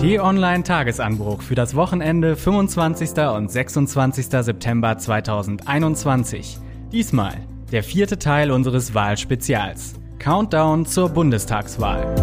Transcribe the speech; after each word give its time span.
T-Online 0.00 0.62
Tagesanbruch 0.62 1.42
für 1.42 1.54
das 1.54 1.74
Wochenende 1.74 2.34
25. 2.34 3.10
und 3.36 3.50
26. 3.50 4.28
September 4.30 4.96
2021. 4.96 6.58
Diesmal 6.90 7.34
der 7.70 7.82
vierte 7.82 8.18
Teil 8.18 8.50
unseres 8.50 8.94
Wahlspezials. 8.94 10.00
Countdown 10.18 10.86
zur 10.86 11.10
Bundestagswahl. 11.10 12.14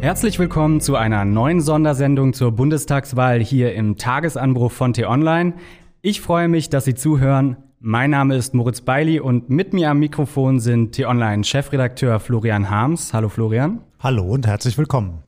Herzlich 0.00 0.38
willkommen 0.38 0.80
zu 0.80 0.96
einer 0.96 1.26
neuen 1.26 1.60
Sondersendung 1.60 2.32
zur 2.32 2.52
Bundestagswahl 2.52 3.40
hier 3.40 3.74
im 3.74 3.98
Tagesanbruch 3.98 4.72
von 4.72 4.94
T-Online. 4.94 5.52
Ich 6.00 6.22
freue 6.22 6.48
mich, 6.48 6.70
dass 6.70 6.86
Sie 6.86 6.94
zuhören. 6.94 7.58
Mein 7.86 8.12
Name 8.12 8.34
ist 8.34 8.54
Moritz 8.54 8.80
Beili 8.80 9.20
und 9.20 9.50
mit 9.50 9.74
mir 9.74 9.90
am 9.90 9.98
Mikrofon 9.98 10.58
sind 10.58 10.92
T-Online-Chefredakteur 10.92 12.18
Florian 12.18 12.70
Harms. 12.70 13.12
Hallo 13.12 13.28
Florian. 13.28 13.82
Hallo 14.00 14.22
und 14.24 14.46
herzlich 14.46 14.78
willkommen. 14.78 15.22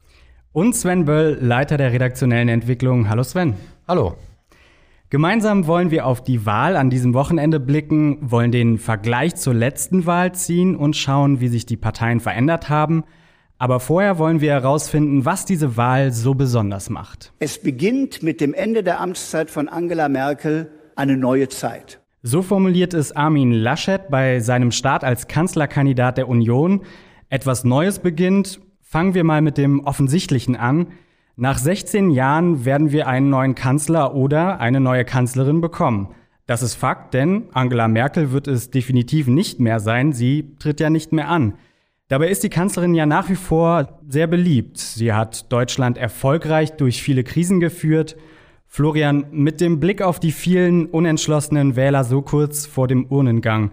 Und 0.53 0.75
Sven 0.75 1.05
Böll, 1.05 1.37
Leiter 1.39 1.77
der 1.77 1.93
redaktionellen 1.93 2.49
Entwicklung. 2.49 3.11
Hallo 3.11 3.25
Sven. 3.25 3.57
Hallo. 3.87 4.17
Gemeinsam 5.11 5.67
wollen 5.67 5.91
wir 5.91 6.07
auf 6.07 6.25
die 6.25 6.47
Wahl 6.47 6.77
an 6.77 6.89
diesem 6.89 7.13
Wochenende 7.13 7.61
blicken, 7.61 8.21
wollen 8.23 8.53
den 8.53 8.79
Vergleich 8.79 9.37
zur 9.37 9.53
letzten 9.53 10.07
Wahl 10.07 10.35
ziehen 10.35 10.77
und 10.77 10.97
schauen, 10.97 11.41
wie 11.41 11.49
sich 11.49 11.67
die 11.67 11.77
Parteien 11.77 12.21
verändert 12.21 12.71
haben– 12.71 13.05
aber 13.59 13.81
vorher 13.81 14.19
wollen 14.19 14.43
wir 14.43 14.53
herausfinden, 14.53 15.25
was 15.25 15.47
diese 15.47 15.79
Wahl 15.79 16.13
so 16.13 16.35
besonders 16.35 16.91
macht. 16.91 17.33
Es 17.39 17.59
beginnt 17.59 18.23
mit 18.23 18.43
dem 18.43 18.53
Ende 18.53 18.83
der 18.83 19.01
Amtszeit 19.01 19.51
von 19.51 19.71
Angela 19.71 20.11
Merkel 20.11 20.71
eine 20.95 21.17
neue 21.17 21.49
Zeit. 21.49 22.01
So 22.23 22.43
formuliert 22.43 22.95
es 22.95 23.13
Armin 23.13 23.53
Laschet 23.53 24.09
bei 24.11 24.41
seinem 24.41 24.71
Start 24.71 25.05
als 25.05 25.29
Kanzlerkandidat 25.29 26.19
der 26.19 26.29
Union. 26.29 26.83
Etwas 27.29 27.65
Neues 27.65 27.99
beginnt. 27.99 28.61
Fangen 28.81 29.15
wir 29.15 29.25
mal 29.25 29.43
mit 29.43 29.59
dem 29.59 29.81
Offensichtlichen 29.81 30.57
an. 30.57 30.89
Nach 31.37 31.59
16 31.59 32.11
Jahren 32.11 32.65
werden 32.65 32.93
wir 32.93 33.07
einen 33.07 33.29
neuen 33.29 33.55
Kanzler 33.55 34.15
oder 34.15 34.59
eine 34.61 34.81
neue 34.81 35.05
Kanzlerin 35.05 35.61
bekommen. 35.61 36.15
Das 36.47 36.63
ist 36.63 36.75
Fakt, 36.75 37.13
denn 37.13 37.45
Angela 37.53 37.89
Merkel 37.89 38.33
wird 38.33 38.49
es 38.49 38.71
definitiv 38.71 39.27
nicht 39.27 39.61
mehr 39.61 39.81
sein. 39.81 40.13
Sie 40.13 40.55
tritt 40.59 40.81
ja 40.81 40.89
nicht 40.89 41.13
mehr 41.13 41.29
an. 41.29 41.55
Dabei 42.09 42.29
ist 42.29 42.45
die 42.45 42.49
Kanzlerin 42.49 42.95
ja 42.95 43.05
nach 43.05 43.29
wie 43.29 43.35
vor 43.35 44.01
sehr 44.09 44.29
beliebt. 44.29 44.79
Sie 44.79 45.13
hat 45.13 45.53
Deutschland 45.53 45.99
erfolgreich 45.99 46.73
durch 46.77 47.03
viele 47.03 47.25
Krisen 47.25 47.59
geführt. 47.59 48.17
Florian, 48.67 49.27
mit 49.31 49.61
dem 49.61 49.81
Blick 49.81 50.03
auf 50.03 50.21
die 50.21 50.33
vielen 50.33 50.87
unentschlossenen 50.87 51.77
Wähler 51.77 52.05
so 52.05 52.23
kurz 52.23 52.67
vor 52.67 52.89
dem 52.89 53.07
Urnengang, 53.07 53.71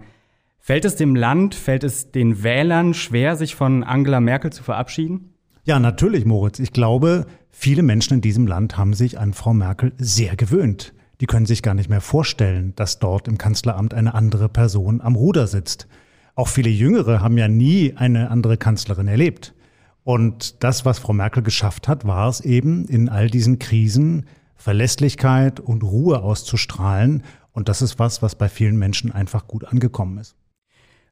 fällt 0.58 0.84
es 0.84 0.96
dem 0.96 1.14
Land, 1.14 1.54
fällt 1.54 1.84
es 1.84 2.10
den 2.10 2.42
Wählern 2.42 2.94
schwer, 2.94 3.36
sich 3.36 3.54
von 3.54 3.84
Angela 3.84 4.20
Merkel 4.20 4.52
zu 4.52 4.62
verabschieden? 4.62 5.34
Ja, 5.64 5.78
natürlich, 5.78 6.24
Moritz. 6.24 6.58
Ich 6.58 6.72
glaube, 6.72 7.26
viele 7.50 7.82
Menschen 7.82 8.14
in 8.14 8.20
diesem 8.20 8.46
Land 8.46 8.76
haben 8.76 8.94
sich 8.94 9.18
an 9.18 9.32
Frau 9.32 9.54
Merkel 9.54 9.92
sehr 9.98 10.36
gewöhnt. 10.36 10.94
Die 11.20 11.26
können 11.26 11.46
sich 11.46 11.62
gar 11.62 11.74
nicht 11.74 11.88
mehr 11.88 12.00
vorstellen, 12.00 12.74
dass 12.76 12.98
dort 12.98 13.28
im 13.28 13.38
Kanzleramt 13.38 13.94
eine 13.94 14.14
andere 14.14 14.48
Person 14.48 15.00
am 15.00 15.16
Ruder 15.16 15.46
sitzt. 15.46 15.86
Auch 16.34 16.48
viele 16.48 16.70
Jüngere 16.70 17.20
haben 17.20 17.38
ja 17.38 17.48
nie 17.48 17.94
eine 17.96 18.30
andere 18.30 18.56
Kanzlerin 18.56 19.08
erlebt. 19.08 19.54
Und 20.02 20.62
das, 20.62 20.84
was 20.84 20.98
Frau 20.98 21.12
Merkel 21.12 21.42
geschafft 21.42 21.88
hat, 21.88 22.06
war 22.06 22.28
es 22.28 22.40
eben, 22.40 22.84
in 22.86 23.08
all 23.08 23.30
diesen 23.30 23.58
Krisen 23.58 24.26
Verlässlichkeit 24.56 25.60
und 25.60 25.82
Ruhe 25.82 26.22
auszustrahlen. 26.22 27.22
Und 27.52 27.68
das 27.68 27.82
ist 27.82 27.98
was, 27.98 28.22
was 28.22 28.34
bei 28.34 28.48
vielen 28.48 28.76
Menschen 28.76 29.12
einfach 29.12 29.46
gut 29.46 29.64
angekommen 29.64 30.18
ist. 30.18 30.36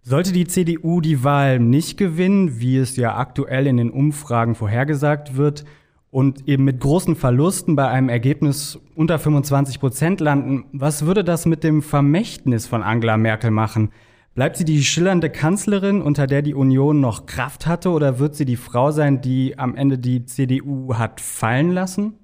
Sollte 0.03 0.33
die 0.33 0.47
CDU 0.47 1.01
die 1.01 1.23
Wahl 1.23 1.61
nicht 1.61 1.97
gewinnen, 1.97 2.59
wie 2.59 2.77
es 2.77 2.97
ja 2.97 3.17
aktuell 3.17 3.69
in 3.69 3.77
den 3.77 3.91
Umfragen 3.91 4.55
vorhergesagt 4.55 5.37
wird, 5.37 5.65
und 6.12 6.47
eben 6.47 6.65
mit 6.65 6.79
großen 6.79 7.17
Verlusten 7.17 7.75
bei 7.75 7.89
einem 7.89 8.11
Ergebnis 8.11 8.79
unter 8.95 9.19
25 9.19 9.81
Prozent 9.81 10.21
landen, 10.21 10.66
was 10.72 11.06
würde 11.06 11.25
das 11.25 11.47
mit 11.47 11.65
dem 11.65 11.81
Vermächtnis 11.81 12.66
von 12.66 12.83
Angela 12.83 13.16
Merkel 13.16 13.50
machen? 13.50 13.93
Bleibt 14.34 14.59
sie 14.59 14.66
die 14.66 14.84
schillernde 14.84 15.31
Kanzlerin, 15.31 16.03
unter 16.03 16.27
der 16.27 16.43
die 16.43 16.55
Union 16.55 17.00
noch 17.00 17.25
Kraft 17.25 17.66
hatte, 17.66 17.91
oder 17.91 18.19
wird 18.19 18.34
sie 18.34 18.45
die 18.45 18.56
Frau 18.56 18.91
sein, 18.91 19.22
die 19.22 19.59
am 19.59 19.75
Ende 19.75 19.99
die 19.99 20.27
CDU 20.27 20.95
hat 20.97 21.19
fallen 21.21 21.71
lassen? 21.71 22.19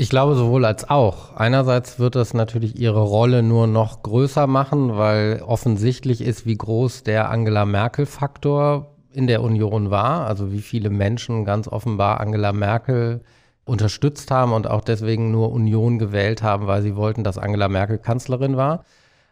Ich 0.00 0.08
glaube 0.08 0.34
sowohl 0.34 0.64
als 0.64 0.88
auch. 0.88 1.36
Einerseits 1.36 1.98
wird 1.98 2.14
das 2.14 2.32
natürlich 2.32 2.80
ihre 2.80 3.02
Rolle 3.02 3.42
nur 3.42 3.66
noch 3.66 4.02
größer 4.02 4.46
machen, 4.46 4.96
weil 4.96 5.42
offensichtlich 5.46 6.22
ist, 6.22 6.46
wie 6.46 6.56
groß 6.56 7.02
der 7.02 7.28
Angela 7.28 7.66
Merkel-Faktor 7.66 8.94
in 9.12 9.26
der 9.26 9.42
Union 9.42 9.90
war. 9.90 10.26
Also 10.26 10.52
wie 10.52 10.62
viele 10.62 10.88
Menschen 10.88 11.44
ganz 11.44 11.68
offenbar 11.68 12.18
Angela 12.18 12.54
Merkel 12.54 13.20
unterstützt 13.66 14.30
haben 14.30 14.54
und 14.54 14.66
auch 14.66 14.80
deswegen 14.80 15.30
nur 15.32 15.52
Union 15.52 15.98
gewählt 15.98 16.42
haben, 16.42 16.66
weil 16.66 16.80
sie 16.80 16.96
wollten, 16.96 17.22
dass 17.22 17.36
Angela 17.36 17.68
Merkel 17.68 17.98
Kanzlerin 17.98 18.56
war. 18.56 18.86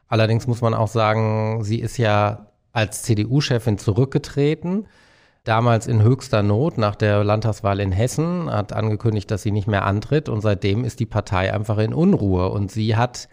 Allerdings 0.07 0.47
muss 0.47 0.61
man 0.61 0.75
auch 0.75 0.89
sagen, 0.89 1.65
sie 1.65 1.81
ist 1.81 1.97
ja 1.97 2.49
als 2.75 3.05
CDU-Chefin 3.05 3.79
zurückgetreten. 3.79 4.87
Damals 5.49 5.87
in 5.87 6.03
höchster 6.03 6.43
Not 6.43 6.77
nach 6.77 6.95
der 6.95 7.25
Landtagswahl 7.25 7.81
in 7.81 7.91
Hessen, 7.91 8.51
hat 8.53 8.75
angekündigt, 8.75 9.31
dass 9.31 9.43
sie 9.43 9.51
nicht 9.51 9.67
mehr 9.67 9.87
antritt 9.87 10.29
und 10.29 10.43
seitdem 10.43 10.85
ist 10.85 11.01
die 11.01 11.07
Partei 11.07 11.55
einfach 11.55 11.79
in 11.79 11.95
Unruhe 11.95 12.51
und 12.51 12.71
sie 12.71 12.97
hat 12.97 13.31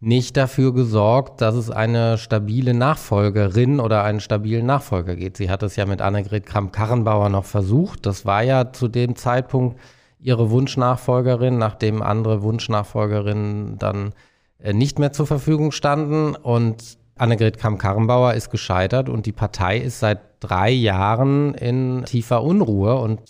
nicht 0.00 0.36
dafür 0.36 0.74
gesorgt, 0.74 1.40
dass 1.40 1.54
es 1.54 1.70
eine 1.70 2.18
stabile 2.18 2.74
Nachfolgerin 2.74 3.78
oder 3.78 4.02
einen 4.02 4.18
stabilen 4.18 4.66
Nachfolger 4.66 5.14
geht. 5.14 5.36
Sie 5.36 5.50
hat 5.50 5.62
es 5.62 5.76
ja 5.76 5.86
mit 5.86 6.02
Annegret 6.02 6.46
Kramp-Karrenbauer 6.46 7.28
noch 7.28 7.44
versucht. 7.44 8.06
Das 8.06 8.26
war 8.26 8.42
ja 8.42 8.72
zu 8.72 8.88
dem 8.88 9.14
Zeitpunkt 9.14 9.78
ihre 10.18 10.50
Wunschnachfolgerin, 10.50 11.58
nachdem 11.58 12.02
andere 12.02 12.42
Wunschnachfolgerinnen 12.42 13.78
dann 13.78 14.14
äh, 14.58 14.72
nicht 14.72 14.98
mehr 14.98 15.12
zur 15.12 15.28
Verfügung 15.28 15.70
standen. 15.70 16.34
Und 16.34 16.98
Annegret 17.14 17.58
Kamm-Karrenbauer 17.58 18.34
ist 18.34 18.50
gescheitert 18.50 19.08
und 19.08 19.26
die 19.26 19.32
Partei 19.32 19.78
ist 19.78 20.00
seit 20.00 20.31
drei 20.42 20.70
Jahren 20.70 21.54
in 21.54 22.04
tiefer 22.04 22.42
Unruhe 22.42 22.96
und 22.96 23.20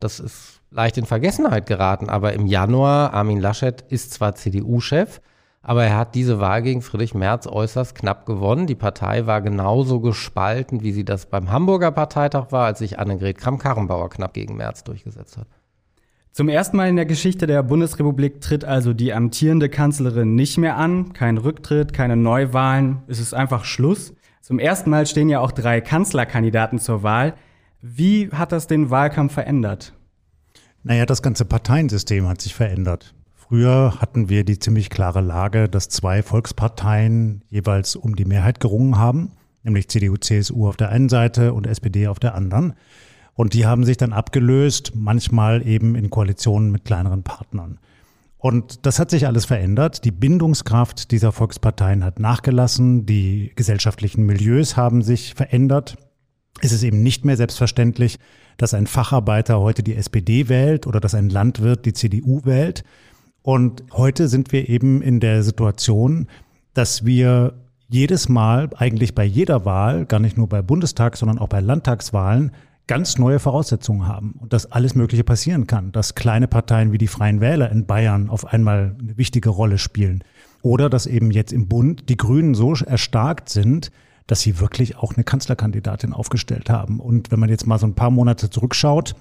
das 0.00 0.20
ist 0.20 0.60
leicht 0.70 0.98
in 0.98 1.06
Vergessenheit 1.06 1.66
geraten. 1.66 2.08
Aber 2.08 2.32
im 2.32 2.46
Januar, 2.46 3.12
Armin 3.14 3.40
Laschet 3.40 3.82
ist 3.88 4.12
zwar 4.12 4.34
CDU-Chef, 4.34 5.20
aber 5.62 5.84
er 5.84 5.96
hat 5.96 6.14
diese 6.14 6.40
Wahl 6.40 6.62
gegen 6.62 6.82
Friedrich 6.82 7.14
Merz 7.14 7.46
äußerst 7.46 7.94
knapp 7.94 8.26
gewonnen. 8.26 8.66
Die 8.66 8.74
Partei 8.74 9.26
war 9.26 9.40
genauso 9.40 10.00
gespalten, 10.00 10.82
wie 10.82 10.92
sie 10.92 11.04
das 11.04 11.26
beim 11.26 11.52
Hamburger 11.52 11.92
Parteitag 11.92 12.50
war, 12.50 12.66
als 12.66 12.80
sich 12.80 12.98
Annegret 12.98 13.38
Kramp-Karrenbauer 13.38 14.10
knapp 14.10 14.34
gegen 14.34 14.56
Merz 14.56 14.82
durchgesetzt 14.82 15.36
hat. 15.36 15.46
Zum 16.32 16.48
ersten 16.48 16.78
Mal 16.78 16.88
in 16.88 16.96
der 16.96 17.04
Geschichte 17.04 17.46
der 17.46 17.62
Bundesrepublik 17.62 18.40
tritt 18.40 18.64
also 18.64 18.94
die 18.94 19.12
amtierende 19.12 19.68
Kanzlerin 19.68 20.34
nicht 20.34 20.56
mehr 20.56 20.78
an. 20.78 21.12
Kein 21.12 21.36
Rücktritt, 21.36 21.92
keine 21.92 22.16
Neuwahlen. 22.16 23.02
Es 23.06 23.20
ist 23.20 23.34
einfach 23.34 23.66
Schluss. 23.66 24.14
Zum 24.42 24.58
ersten 24.58 24.90
Mal 24.90 25.06
stehen 25.06 25.28
ja 25.28 25.38
auch 25.38 25.52
drei 25.52 25.80
Kanzlerkandidaten 25.80 26.80
zur 26.80 27.04
Wahl. 27.04 27.34
Wie 27.80 28.28
hat 28.32 28.50
das 28.50 28.66
den 28.66 28.90
Wahlkampf 28.90 29.34
verändert? 29.34 29.94
Naja, 30.82 31.06
das 31.06 31.22
ganze 31.22 31.44
Parteiensystem 31.44 32.26
hat 32.26 32.40
sich 32.40 32.52
verändert. 32.52 33.14
Früher 33.36 34.00
hatten 34.00 34.28
wir 34.28 34.44
die 34.44 34.58
ziemlich 34.58 34.90
klare 34.90 35.20
Lage, 35.20 35.68
dass 35.68 35.88
zwei 35.88 36.24
Volksparteien 36.24 37.44
jeweils 37.50 37.94
um 37.94 38.16
die 38.16 38.24
Mehrheit 38.24 38.58
gerungen 38.58 38.98
haben, 38.98 39.30
nämlich 39.62 39.88
CDU, 39.88 40.16
CSU 40.16 40.66
auf 40.66 40.76
der 40.76 40.88
einen 40.88 41.08
Seite 41.08 41.54
und 41.54 41.68
SPD 41.68 42.08
auf 42.08 42.18
der 42.18 42.34
anderen. 42.34 42.74
Und 43.34 43.54
die 43.54 43.64
haben 43.64 43.84
sich 43.84 43.96
dann 43.96 44.12
abgelöst, 44.12 44.90
manchmal 44.96 45.64
eben 45.64 45.94
in 45.94 46.10
Koalitionen 46.10 46.72
mit 46.72 46.84
kleineren 46.84 47.22
Partnern. 47.22 47.78
Und 48.42 48.86
das 48.86 48.98
hat 48.98 49.08
sich 49.08 49.28
alles 49.28 49.44
verändert. 49.44 50.04
Die 50.04 50.10
Bindungskraft 50.10 51.12
dieser 51.12 51.30
Volksparteien 51.30 52.02
hat 52.02 52.18
nachgelassen. 52.18 53.06
Die 53.06 53.52
gesellschaftlichen 53.54 54.26
Milieus 54.26 54.76
haben 54.76 55.02
sich 55.02 55.34
verändert. 55.34 55.96
Es 56.60 56.72
ist 56.72 56.82
eben 56.82 57.04
nicht 57.04 57.24
mehr 57.24 57.36
selbstverständlich, 57.36 58.18
dass 58.56 58.74
ein 58.74 58.88
Facharbeiter 58.88 59.60
heute 59.60 59.84
die 59.84 59.94
SPD 59.94 60.48
wählt 60.48 60.88
oder 60.88 60.98
dass 60.98 61.14
ein 61.14 61.30
Landwirt 61.30 61.86
die 61.86 61.92
CDU 61.92 62.40
wählt. 62.44 62.82
Und 63.42 63.84
heute 63.92 64.26
sind 64.26 64.50
wir 64.50 64.68
eben 64.68 65.02
in 65.02 65.20
der 65.20 65.44
Situation, 65.44 66.26
dass 66.74 67.04
wir 67.04 67.54
jedes 67.88 68.28
Mal, 68.28 68.70
eigentlich 68.74 69.14
bei 69.14 69.24
jeder 69.24 69.64
Wahl, 69.64 70.04
gar 70.04 70.18
nicht 70.18 70.36
nur 70.36 70.48
bei 70.48 70.62
Bundestags, 70.62 71.20
sondern 71.20 71.38
auch 71.38 71.48
bei 71.48 71.60
Landtagswahlen, 71.60 72.50
ganz 72.92 73.16
neue 73.16 73.38
Voraussetzungen 73.38 74.06
haben 74.06 74.32
und 74.38 74.52
dass 74.52 74.70
alles 74.70 74.94
Mögliche 74.94 75.24
passieren 75.24 75.66
kann, 75.66 75.92
dass 75.92 76.14
kleine 76.14 76.46
Parteien 76.46 76.92
wie 76.92 76.98
die 76.98 77.06
Freien 77.06 77.40
Wähler 77.40 77.70
in 77.70 77.86
Bayern 77.86 78.28
auf 78.28 78.44
einmal 78.44 78.96
eine 79.00 79.16
wichtige 79.16 79.48
Rolle 79.48 79.78
spielen 79.78 80.22
oder 80.60 80.90
dass 80.90 81.06
eben 81.06 81.30
jetzt 81.30 81.54
im 81.54 81.68
Bund 81.68 82.10
die 82.10 82.18
Grünen 82.18 82.54
so 82.54 82.74
erstarkt 82.74 83.48
sind, 83.48 83.90
dass 84.26 84.42
sie 84.42 84.60
wirklich 84.60 84.98
auch 84.98 85.14
eine 85.14 85.24
Kanzlerkandidatin 85.24 86.12
aufgestellt 86.12 86.68
haben. 86.68 87.00
Und 87.00 87.30
wenn 87.30 87.40
man 87.40 87.48
jetzt 87.48 87.66
mal 87.66 87.78
so 87.78 87.86
ein 87.86 87.94
paar 87.94 88.10
Monate 88.10 88.50
zurückschaut, 88.50 89.14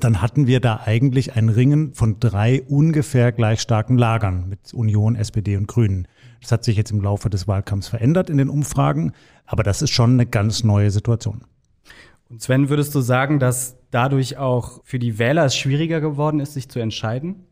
dann 0.00 0.20
hatten 0.20 0.48
wir 0.48 0.58
da 0.58 0.80
eigentlich 0.84 1.36
ein 1.36 1.48
Ringen 1.48 1.94
von 1.94 2.18
drei 2.18 2.60
ungefähr 2.62 3.30
gleich 3.30 3.60
starken 3.60 3.98
Lagern 3.98 4.48
mit 4.48 4.74
Union, 4.74 5.14
SPD 5.14 5.56
und 5.56 5.68
Grünen. 5.68 6.08
Das 6.42 6.50
hat 6.50 6.64
sich 6.64 6.76
jetzt 6.76 6.90
im 6.90 7.00
Laufe 7.00 7.30
des 7.30 7.46
Wahlkampfs 7.46 7.86
verändert 7.86 8.30
in 8.30 8.38
den 8.38 8.48
Umfragen, 8.48 9.12
aber 9.44 9.62
das 9.62 9.80
ist 9.80 9.90
schon 9.90 10.14
eine 10.14 10.26
ganz 10.26 10.64
neue 10.64 10.90
Situation. 10.90 11.44
Und 12.28 12.42
Sven, 12.42 12.68
würdest 12.68 12.94
du 12.94 13.00
sagen, 13.00 13.38
dass 13.38 13.76
dadurch 13.90 14.36
auch 14.36 14.80
für 14.84 14.98
die 14.98 15.18
Wähler 15.18 15.44
es 15.44 15.56
schwieriger 15.56 16.00
geworden 16.00 16.40
ist, 16.40 16.54
sich 16.54 16.68
zu 16.68 16.80
entscheiden? 16.80 17.46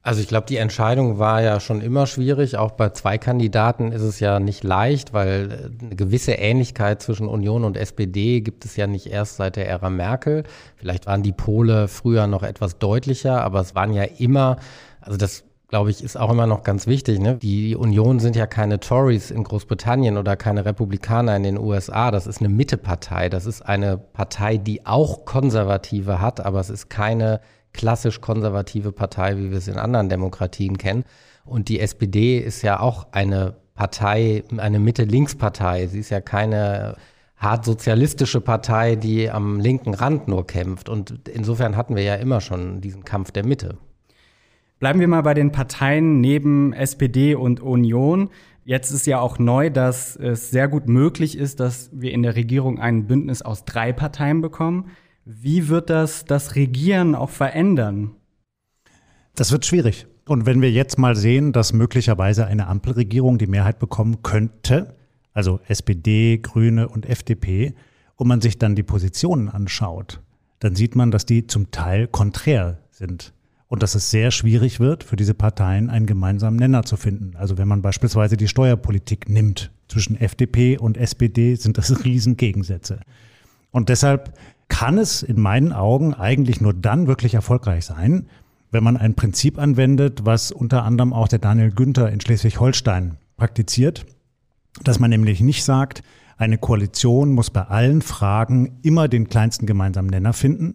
Also 0.00 0.22
ich 0.22 0.28
glaube, 0.28 0.46
die 0.46 0.56
Entscheidung 0.56 1.18
war 1.18 1.42
ja 1.42 1.60
schon 1.60 1.82
immer 1.82 2.06
schwierig. 2.06 2.56
Auch 2.56 2.70
bei 2.70 2.90
zwei 2.90 3.18
Kandidaten 3.18 3.92
ist 3.92 4.00
es 4.00 4.20
ja 4.20 4.40
nicht 4.40 4.64
leicht, 4.64 5.12
weil 5.12 5.50
äh, 5.50 5.84
eine 5.84 5.96
gewisse 5.96 6.32
Ähnlichkeit 6.32 7.02
zwischen 7.02 7.28
Union 7.28 7.64
und 7.64 7.76
SPD 7.76 8.40
gibt 8.40 8.64
es 8.64 8.76
ja 8.76 8.86
nicht 8.86 9.06
erst 9.06 9.36
seit 9.36 9.56
der 9.56 9.68
Ära 9.68 9.90
Merkel. 9.90 10.44
Vielleicht 10.76 11.06
waren 11.06 11.22
die 11.22 11.32
Pole 11.32 11.88
früher 11.88 12.26
noch 12.26 12.42
etwas 12.42 12.78
deutlicher, 12.78 13.42
aber 13.42 13.60
es 13.60 13.74
waren 13.74 13.92
ja 13.92 14.04
immer, 14.04 14.56
also 15.02 15.18
das 15.18 15.44
glaube 15.68 15.90
ich, 15.90 16.02
ist 16.02 16.18
auch 16.18 16.30
immer 16.30 16.46
noch 16.46 16.62
ganz 16.62 16.86
wichtig. 16.86 17.20
Ne? 17.20 17.36
Die 17.36 17.76
Union 17.76 18.20
sind 18.20 18.36
ja 18.36 18.46
keine 18.46 18.80
Tories 18.80 19.30
in 19.30 19.44
Großbritannien 19.44 20.16
oder 20.16 20.34
keine 20.34 20.64
Republikaner 20.64 21.36
in 21.36 21.42
den 21.42 21.58
USA. 21.58 22.10
Das 22.10 22.26
ist 22.26 22.40
eine 22.40 22.48
Mittepartei. 22.48 23.28
Das 23.28 23.44
ist 23.44 23.62
eine 23.62 23.98
Partei, 23.98 24.56
die 24.56 24.86
auch 24.86 25.26
Konservative 25.26 26.20
hat, 26.20 26.40
aber 26.40 26.60
es 26.60 26.70
ist 26.70 26.88
keine 26.88 27.40
klassisch 27.74 28.22
konservative 28.22 28.92
Partei, 28.92 29.36
wie 29.36 29.50
wir 29.50 29.58
es 29.58 29.68
in 29.68 29.76
anderen 29.76 30.08
Demokratien 30.08 30.78
kennen. 30.78 31.04
Und 31.44 31.68
die 31.68 31.80
SPD 31.80 32.38
ist 32.38 32.62
ja 32.62 32.80
auch 32.80 33.08
eine 33.12 33.56
Partei, 33.74 34.44
eine 34.56 34.78
Mitte-Links-Partei. 34.78 35.86
Sie 35.86 36.00
ist 36.00 36.10
ja 36.10 36.20
keine 36.22 36.96
hart 37.36 37.64
sozialistische 37.66 38.40
Partei, 38.40 38.96
die 38.96 39.30
am 39.30 39.60
linken 39.60 39.94
Rand 39.94 40.28
nur 40.28 40.46
kämpft. 40.46 40.88
Und 40.88 41.28
insofern 41.28 41.76
hatten 41.76 41.94
wir 41.94 42.02
ja 42.02 42.14
immer 42.14 42.40
schon 42.40 42.80
diesen 42.80 43.04
Kampf 43.04 43.32
der 43.32 43.46
Mitte. 43.46 43.76
Bleiben 44.78 45.00
wir 45.00 45.08
mal 45.08 45.22
bei 45.22 45.34
den 45.34 45.50
Parteien 45.50 46.20
neben 46.20 46.72
SPD 46.72 47.34
und 47.34 47.60
Union. 47.60 48.30
Jetzt 48.64 48.92
ist 48.92 49.06
ja 49.08 49.18
auch 49.18 49.40
neu, 49.40 49.70
dass 49.70 50.14
es 50.14 50.50
sehr 50.50 50.68
gut 50.68 50.88
möglich 50.88 51.36
ist, 51.36 51.58
dass 51.58 51.90
wir 51.92 52.12
in 52.12 52.22
der 52.22 52.36
Regierung 52.36 52.78
ein 52.78 53.08
Bündnis 53.08 53.42
aus 53.42 53.64
drei 53.64 53.92
Parteien 53.92 54.40
bekommen. 54.40 54.90
Wie 55.24 55.68
wird 55.68 55.90
das 55.90 56.26
das 56.26 56.54
Regieren 56.54 57.16
auch 57.16 57.30
verändern? 57.30 58.12
Das 59.34 59.50
wird 59.50 59.66
schwierig. 59.66 60.06
Und 60.26 60.46
wenn 60.46 60.62
wir 60.62 60.70
jetzt 60.70 60.96
mal 60.96 61.16
sehen, 61.16 61.52
dass 61.52 61.72
möglicherweise 61.72 62.46
eine 62.46 62.68
Ampelregierung 62.68 63.38
die 63.38 63.46
Mehrheit 63.46 63.80
bekommen 63.80 64.22
könnte, 64.22 64.94
also 65.32 65.58
SPD, 65.66 66.38
Grüne 66.38 66.88
und 66.88 67.06
FDP, 67.06 67.74
und 68.14 68.28
man 68.28 68.40
sich 68.40 68.58
dann 68.58 68.74
die 68.74 68.82
Positionen 68.82 69.48
anschaut, 69.48 70.20
dann 70.60 70.74
sieht 70.76 70.94
man, 70.94 71.10
dass 71.10 71.24
die 71.24 71.46
zum 71.46 71.70
Teil 71.70 72.06
konträr 72.06 72.78
sind 72.90 73.32
und 73.68 73.82
dass 73.82 73.94
es 73.94 74.10
sehr 74.10 74.30
schwierig 74.30 74.80
wird, 74.80 75.04
für 75.04 75.16
diese 75.16 75.34
Parteien 75.34 75.90
einen 75.90 76.06
gemeinsamen 76.06 76.56
Nenner 76.58 76.84
zu 76.84 76.96
finden. 76.96 77.36
Also 77.36 77.58
wenn 77.58 77.68
man 77.68 77.82
beispielsweise 77.82 78.36
die 78.36 78.48
Steuerpolitik 78.48 79.28
nimmt, 79.28 79.70
zwischen 79.88 80.20
FDP 80.20 80.78
und 80.78 80.96
SPD 80.96 81.54
sind 81.54 81.78
das 81.78 82.04
Riesengegensätze. 82.04 83.00
Und 83.70 83.88
deshalb 83.88 84.34
kann 84.68 84.98
es 84.98 85.22
in 85.22 85.40
meinen 85.40 85.72
Augen 85.72 86.14
eigentlich 86.14 86.60
nur 86.60 86.74
dann 86.74 87.06
wirklich 87.06 87.34
erfolgreich 87.34 87.86
sein, 87.86 88.28
wenn 88.70 88.84
man 88.84 88.98
ein 88.98 89.14
Prinzip 89.14 89.58
anwendet, 89.58 90.26
was 90.26 90.52
unter 90.52 90.84
anderem 90.84 91.12
auch 91.14 91.28
der 91.28 91.38
Daniel 91.38 91.70
Günther 91.70 92.12
in 92.12 92.20
Schleswig-Holstein 92.20 93.16
praktiziert, 93.36 94.04
dass 94.84 94.98
man 94.98 95.10
nämlich 95.10 95.40
nicht 95.40 95.64
sagt, 95.64 96.02
eine 96.36 96.58
Koalition 96.58 97.32
muss 97.32 97.50
bei 97.50 97.62
allen 97.62 98.02
Fragen 98.02 98.78
immer 98.82 99.08
den 99.08 99.28
kleinsten 99.28 99.66
gemeinsamen 99.66 100.10
Nenner 100.10 100.34
finden, 100.34 100.74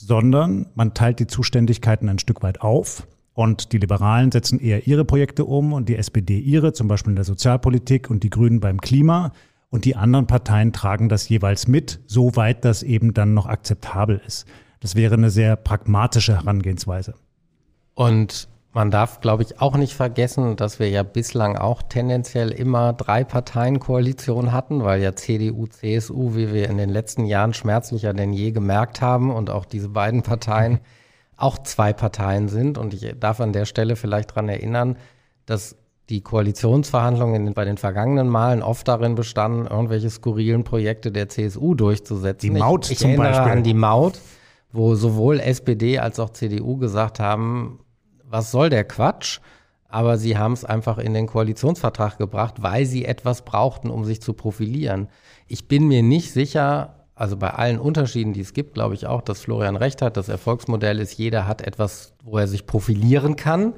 sondern 0.00 0.66
man 0.74 0.94
teilt 0.94 1.20
die 1.20 1.26
Zuständigkeiten 1.26 2.08
ein 2.08 2.18
Stück 2.18 2.42
weit 2.42 2.60
auf 2.60 3.06
und 3.34 3.72
die 3.72 3.78
Liberalen 3.78 4.32
setzen 4.32 4.58
eher 4.58 4.86
ihre 4.86 5.04
Projekte 5.04 5.44
um 5.44 5.72
und 5.72 5.88
die 5.88 5.96
SPD 5.96 6.38
ihre, 6.38 6.72
zum 6.72 6.88
Beispiel 6.88 7.10
in 7.12 7.16
der 7.16 7.24
Sozialpolitik 7.24 8.10
und 8.10 8.22
die 8.22 8.30
Grünen 8.30 8.60
beim 8.60 8.80
Klima. 8.80 9.32
Und 9.70 9.84
die 9.84 9.94
anderen 9.94 10.26
Parteien 10.26 10.72
tragen 10.72 11.08
das 11.08 11.28
jeweils 11.28 11.68
mit, 11.68 12.00
soweit 12.06 12.64
das 12.64 12.82
eben 12.82 13.14
dann 13.14 13.34
noch 13.34 13.46
akzeptabel 13.46 14.20
ist. 14.26 14.46
Das 14.80 14.96
wäre 14.96 15.14
eine 15.14 15.30
sehr 15.30 15.54
pragmatische 15.54 16.34
Herangehensweise. 16.34 17.14
Und 17.94 18.48
man 18.72 18.90
darf, 18.90 19.20
glaube 19.20 19.42
ich, 19.42 19.60
auch 19.60 19.76
nicht 19.76 19.94
vergessen, 19.94 20.54
dass 20.56 20.78
wir 20.78 20.88
ja 20.88 21.02
bislang 21.02 21.56
auch 21.56 21.82
tendenziell 21.82 22.50
immer 22.50 22.92
drei 22.92 23.24
Parteien-Koalitionen 23.24 24.52
hatten, 24.52 24.84
weil 24.84 25.02
ja 25.02 25.16
CDU, 25.16 25.66
CSU, 25.66 26.36
wie 26.36 26.52
wir 26.52 26.68
in 26.68 26.78
den 26.78 26.90
letzten 26.90 27.24
Jahren 27.24 27.52
schmerzlicher 27.52 28.12
denn 28.14 28.32
je 28.32 28.52
gemerkt 28.52 29.00
haben 29.00 29.34
und 29.34 29.50
auch 29.50 29.64
diese 29.64 29.88
beiden 29.88 30.22
Parteien 30.22 30.78
auch 31.36 31.58
zwei 31.58 31.92
Parteien 31.92 32.48
sind. 32.48 32.78
Und 32.78 32.94
ich 32.94 33.12
darf 33.18 33.40
an 33.40 33.52
der 33.52 33.64
Stelle 33.64 33.96
vielleicht 33.96 34.30
daran 34.30 34.48
erinnern, 34.48 34.96
dass 35.46 35.76
die 36.08 36.20
Koalitionsverhandlungen 36.20 37.54
bei 37.54 37.64
den 37.64 37.76
vergangenen 37.76 38.28
Malen 38.28 38.62
oft 38.62 38.86
darin 38.86 39.14
bestanden, 39.14 39.66
irgendwelche 39.66 40.10
skurrilen 40.10 40.64
Projekte 40.64 41.10
der 41.10 41.28
CSU 41.28 41.74
durchzusetzen. 41.74 42.52
Die 42.52 42.58
Maut 42.58 42.86
ich, 42.86 42.92
ich 42.92 42.98
zum 42.98 43.10
erinnere 43.10 43.32
Beispiel. 43.32 43.52
an 43.52 43.62
die 43.62 43.74
Maut, 43.74 44.18
wo 44.72 44.94
sowohl 44.94 45.40
SPD 45.40 45.98
als 45.98 46.20
auch 46.20 46.30
CDU 46.30 46.76
gesagt 46.76 47.20
haben, 47.20 47.80
was 48.30 48.50
soll 48.50 48.70
der 48.70 48.84
Quatsch? 48.84 49.40
Aber 49.88 50.18
sie 50.18 50.38
haben 50.38 50.52
es 50.52 50.64
einfach 50.64 50.98
in 50.98 51.14
den 51.14 51.26
Koalitionsvertrag 51.26 52.16
gebracht, 52.16 52.62
weil 52.62 52.86
sie 52.86 53.04
etwas 53.04 53.44
brauchten, 53.44 53.90
um 53.90 54.04
sich 54.04 54.22
zu 54.22 54.34
profilieren. 54.34 55.08
Ich 55.48 55.66
bin 55.66 55.88
mir 55.88 56.04
nicht 56.04 56.32
sicher, 56.32 56.94
also 57.16 57.36
bei 57.36 57.50
allen 57.50 57.80
Unterschieden, 57.80 58.32
die 58.32 58.40
es 58.40 58.54
gibt, 58.54 58.74
glaube 58.74 58.94
ich 58.94 59.08
auch, 59.08 59.20
dass 59.20 59.40
Florian 59.40 59.74
recht 59.74 60.00
hat. 60.00 60.16
Das 60.16 60.28
Erfolgsmodell 60.28 61.00
ist, 61.00 61.18
jeder 61.18 61.48
hat 61.48 61.60
etwas, 61.60 62.14
wo 62.22 62.38
er 62.38 62.46
sich 62.46 62.66
profilieren 62.66 63.34
kann. 63.34 63.74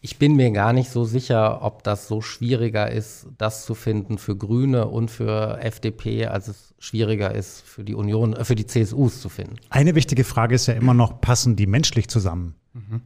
Ich 0.00 0.18
bin 0.18 0.34
mir 0.34 0.50
gar 0.50 0.72
nicht 0.72 0.90
so 0.90 1.04
sicher, 1.04 1.62
ob 1.62 1.84
das 1.84 2.08
so 2.08 2.20
schwieriger 2.20 2.90
ist, 2.90 3.28
das 3.38 3.64
zu 3.64 3.76
finden 3.76 4.18
für 4.18 4.36
Grüne 4.36 4.88
und 4.88 5.12
für 5.12 5.60
FDP, 5.62 6.26
als 6.26 6.48
es 6.48 6.74
schwieriger 6.80 7.32
ist 7.32 7.60
für 7.60 7.84
die 7.84 7.94
Union, 7.94 8.32
äh, 8.32 8.44
für 8.44 8.56
die 8.56 8.66
CSUs 8.66 9.20
zu 9.20 9.28
finden. 9.28 9.58
Eine 9.70 9.94
wichtige 9.94 10.24
Frage 10.24 10.56
ist 10.56 10.66
ja 10.66 10.74
immer 10.74 10.92
noch, 10.92 11.20
passen 11.20 11.54
die 11.54 11.68
menschlich 11.68 12.08
zusammen? 12.08 12.56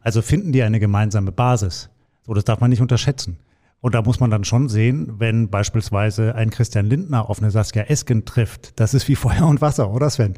Also 0.01 0.23
finden 0.23 0.53
die 0.53 0.63
eine 0.63 0.81
gemeinsame 0.81 1.33
Basis? 1.33 1.91
So, 2.27 2.35
das 2.35 2.45
darf 2.45 2.61
man 2.61 2.71
nicht 2.71 2.81
unterschätzen. 2.81 3.39
Und 3.81 3.95
da 3.95 4.03
muss 4.03 4.21
man 4.21 4.31
dann 4.31 4.45
schon 4.45 4.69
sehen, 4.69 5.15
wenn 5.19 5.49
beispielsweise 5.49 6.35
ein 6.35 6.51
Christian 6.51 6.87
Lindner 6.87 7.29
auf 7.29 7.41
eine 7.41 7.51
Saskia 7.51 7.85
Esken 7.85 8.25
trifft, 8.25 8.79
das 8.81 8.95
ist 8.95 9.09
wie 9.09 9.17
Feuer 9.17 9.47
und 9.47 9.61
Wasser, 9.61 9.91
oder 9.91 10.11
Sven? 10.11 10.35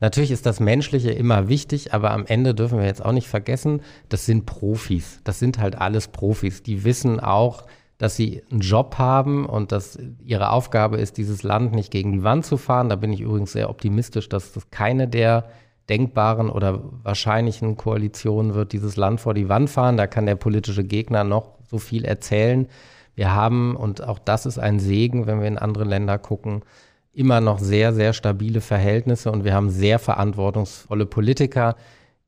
Natürlich 0.00 0.30
ist 0.30 0.44
das 0.44 0.60
Menschliche 0.60 1.10
immer 1.10 1.48
wichtig, 1.48 1.94
aber 1.94 2.10
am 2.10 2.26
Ende 2.26 2.54
dürfen 2.54 2.78
wir 2.78 2.84
jetzt 2.84 3.02
auch 3.02 3.12
nicht 3.12 3.28
vergessen, 3.28 3.80
das 4.10 4.26
sind 4.26 4.44
Profis. 4.44 5.20
Das 5.24 5.38
sind 5.38 5.58
halt 5.58 5.78
alles 5.78 6.08
Profis. 6.08 6.62
Die 6.62 6.84
wissen 6.84 7.18
auch, 7.18 7.64
dass 7.96 8.14
sie 8.14 8.42
einen 8.50 8.60
Job 8.60 8.96
haben 8.98 9.46
und 9.46 9.72
dass 9.72 9.98
ihre 10.22 10.50
Aufgabe 10.50 10.98
ist, 10.98 11.16
dieses 11.16 11.42
Land 11.42 11.72
nicht 11.72 11.90
gegen 11.90 12.12
die 12.12 12.22
Wand 12.22 12.44
zu 12.44 12.58
fahren. 12.58 12.90
Da 12.90 12.96
bin 12.96 13.10
ich 13.10 13.22
übrigens 13.22 13.52
sehr 13.52 13.70
optimistisch, 13.70 14.28
dass 14.28 14.52
das 14.52 14.70
keine 14.70 15.08
der 15.08 15.48
denkbaren 15.88 16.50
oder 16.50 16.80
wahrscheinlichen 17.02 17.76
Koalitionen 17.76 18.54
wird, 18.54 18.72
dieses 18.72 18.96
Land 18.96 19.20
vor 19.20 19.34
die 19.34 19.48
Wand 19.48 19.70
fahren. 19.70 19.96
Da 19.96 20.06
kann 20.06 20.26
der 20.26 20.36
politische 20.36 20.84
Gegner 20.84 21.24
noch 21.24 21.58
so 21.68 21.78
viel 21.78 22.04
erzählen. 22.04 22.68
Wir 23.14 23.34
haben, 23.34 23.76
und 23.76 24.02
auch 24.02 24.18
das 24.18 24.46
ist 24.46 24.58
ein 24.58 24.78
Segen, 24.78 25.26
wenn 25.26 25.40
wir 25.40 25.48
in 25.48 25.58
andere 25.58 25.84
Länder 25.84 26.18
gucken, 26.18 26.62
immer 27.12 27.40
noch 27.40 27.58
sehr, 27.58 27.94
sehr 27.94 28.12
stabile 28.12 28.60
Verhältnisse 28.60 29.32
und 29.32 29.44
wir 29.44 29.54
haben 29.54 29.70
sehr 29.70 29.98
verantwortungsvolle 29.98 31.06
Politiker. 31.06 31.76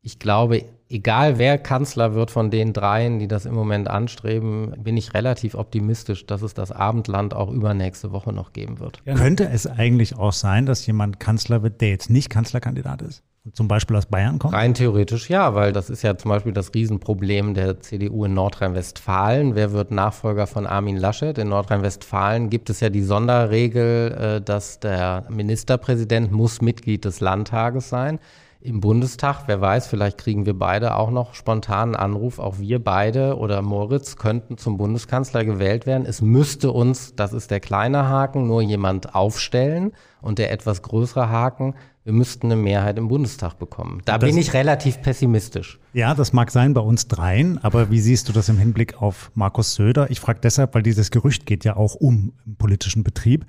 Ich 0.00 0.18
glaube, 0.18 0.64
egal 0.88 1.38
wer 1.38 1.58
Kanzler 1.58 2.14
wird 2.14 2.30
von 2.30 2.50
den 2.50 2.72
dreien, 2.72 3.18
die 3.18 3.28
das 3.28 3.44
im 3.44 3.54
Moment 3.54 3.88
anstreben, 3.88 4.72
bin 4.82 4.96
ich 4.96 5.12
relativ 5.12 5.54
optimistisch, 5.54 6.24
dass 6.24 6.40
es 6.40 6.54
das 6.54 6.72
Abendland 6.72 7.34
auch 7.34 7.50
übernächste 7.50 8.12
Woche 8.12 8.32
noch 8.32 8.54
geben 8.54 8.78
wird. 8.78 9.02
Könnte 9.04 9.50
es 9.50 9.66
eigentlich 9.66 10.16
auch 10.16 10.32
sein, 10.32 10.64
dass 10.64 10.86
jemand 10.86 11.20
Kanzler 11.20 11.62
wird, 11.62 11.82
der 11.82 11.90
jetzt 11.90 12.08
nicht 12.08 12.30
Kanzlerkandidat 12.30 13.02
ist? 13.02 13.22
Zum 13.52 13.68
Beispiel 13.68 13.96
aus 13.96 14.06
Bayern 14.06 14.38
kommt? 14.38 14.54
Rein 14.54 14.74
theoretisch 14.74 15.30
ja, 15.30 15.54
weil 15.54 15.72
das 15.72 15.90
ist 15.90 16.02
ja 16.02 16.16
zum 16.16 16.30
Beispiel 16.30 16.52
das 16.52 16.74
Riesenproblem 16.74 17.54
der 17.54 17.80
CDU 17.80 18.24
in 18.24 18.34
Nordrhein-Westfalen. 18.34 19.54
Wer 19.54 19.72
wird 19.72 19.90
Nachfolger 19.90 20.46
von 20.46 20.66
Armin 20.66 20.96
Laschet? 20.96 21.38
In 21.38 21.48
Nordrhein-Westfalen 21.48 22.50
gibt 22.50 22.68
es 22.68 22.80
ja 22.80 22.90
die 22.90 23.02
Sonderregel, 23.02 24.12
äh, 24.12 24.40
dass 24.42 24.80
der 24.80 25.24
Ministerpräsident 25.30 26.30
muss 26.30 26.60
Mitglied 26.60 27.04
des 27.04 27.20
Landtages 27.20 27.88
sein. 27.88 28.18
Im 28.60 28.80
Bundestag, 28.80 29.44
wer 29.46 29.60
weiß, 29.60 29.86
vielleicht 29.86 30.18
kriegen 30.18 30.44
wir 30.44 30.58
beide 30.58 30.96
auch 30.96 31.12
noch 31.12 31.34
spontanen 31.34 31.94
Anruf. 31.94 32.40
Auch 32.40 32.58
wir 32.58 32.82
beide 32.82 33.36
oder 33.38 33.62
Moritz 33.62 34.16
könnten 34.16 34.58
zum 34.58 34.76
Bundeskanzler 34.76 35.44
gewählt 35.44 35.86
werden. 35.86 36.04
Es 36.06 36.20
müsste 36.20 36.72
uns, 36.72 37.14
das 37.14 37.32
ist 37.32 37.52
der 37.52 37.60
kleine 37.60 38.08
Haken, 38.08 38.48
nur 38.48 38.60
jemand 38.60 39.14
aufstellen. 39.14 39.92
Und 40.20 40.40
der 40.40 40.50
etwas 40.50 40.82
größere 40.82 41.28
Haken, 41.28 41.74
wir 42.02 42.12
müssten 42.12 42.46
eine 42.50 42.56
Mehrheit 42.60 42.98
im 42.98 43.06
Bundestag 43.06 43.60
bekommen. 43.60 44.02
Da 44.04 44.18
Das- 44.18 44.28
bin 44.28 44.36
ich 44.36 44.52
relativ 44.54 45.00
pessimistisch. 45.02 45.78
Ja, 45.92 46.14
das 46.14 46.32
mag 46.32 46.50
sein 46.50 46.74
bei 46.74 46.80
uns 46.80 47.06
dreien, 47.06 47.58
aber 47.62 47.92
wie 47.92 48.00
siehst 48.00 48.28
du 48.28 48.32
das 48.32 48.48
im 48.48 48.58
Hinblick 48.58 49.00
auf 49.00 49.30
Markus 49.36 49.74
Söder? 49.76 50.10
Ich 50.10 50.18
frage 50.18 50.40
deshalb, 50.42 50.74
weil 50.74 50.82
dieses 50.82 51.12
Gerücht 51.12 51.46
geht 51.46 51.64
ja 51.64 51.76
auch 51.76 51.94
um 51.94 52.32
im 52.44 52.56
politischen 52.56 53.04
Betrieb. 53.04 53.46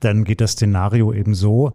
Dann 0.00 0.24
geht 0.24 0.40
das 0.40 0.52
Szenario 0.52 1.12
eben 1.12 1.34
so, 1.34 1.72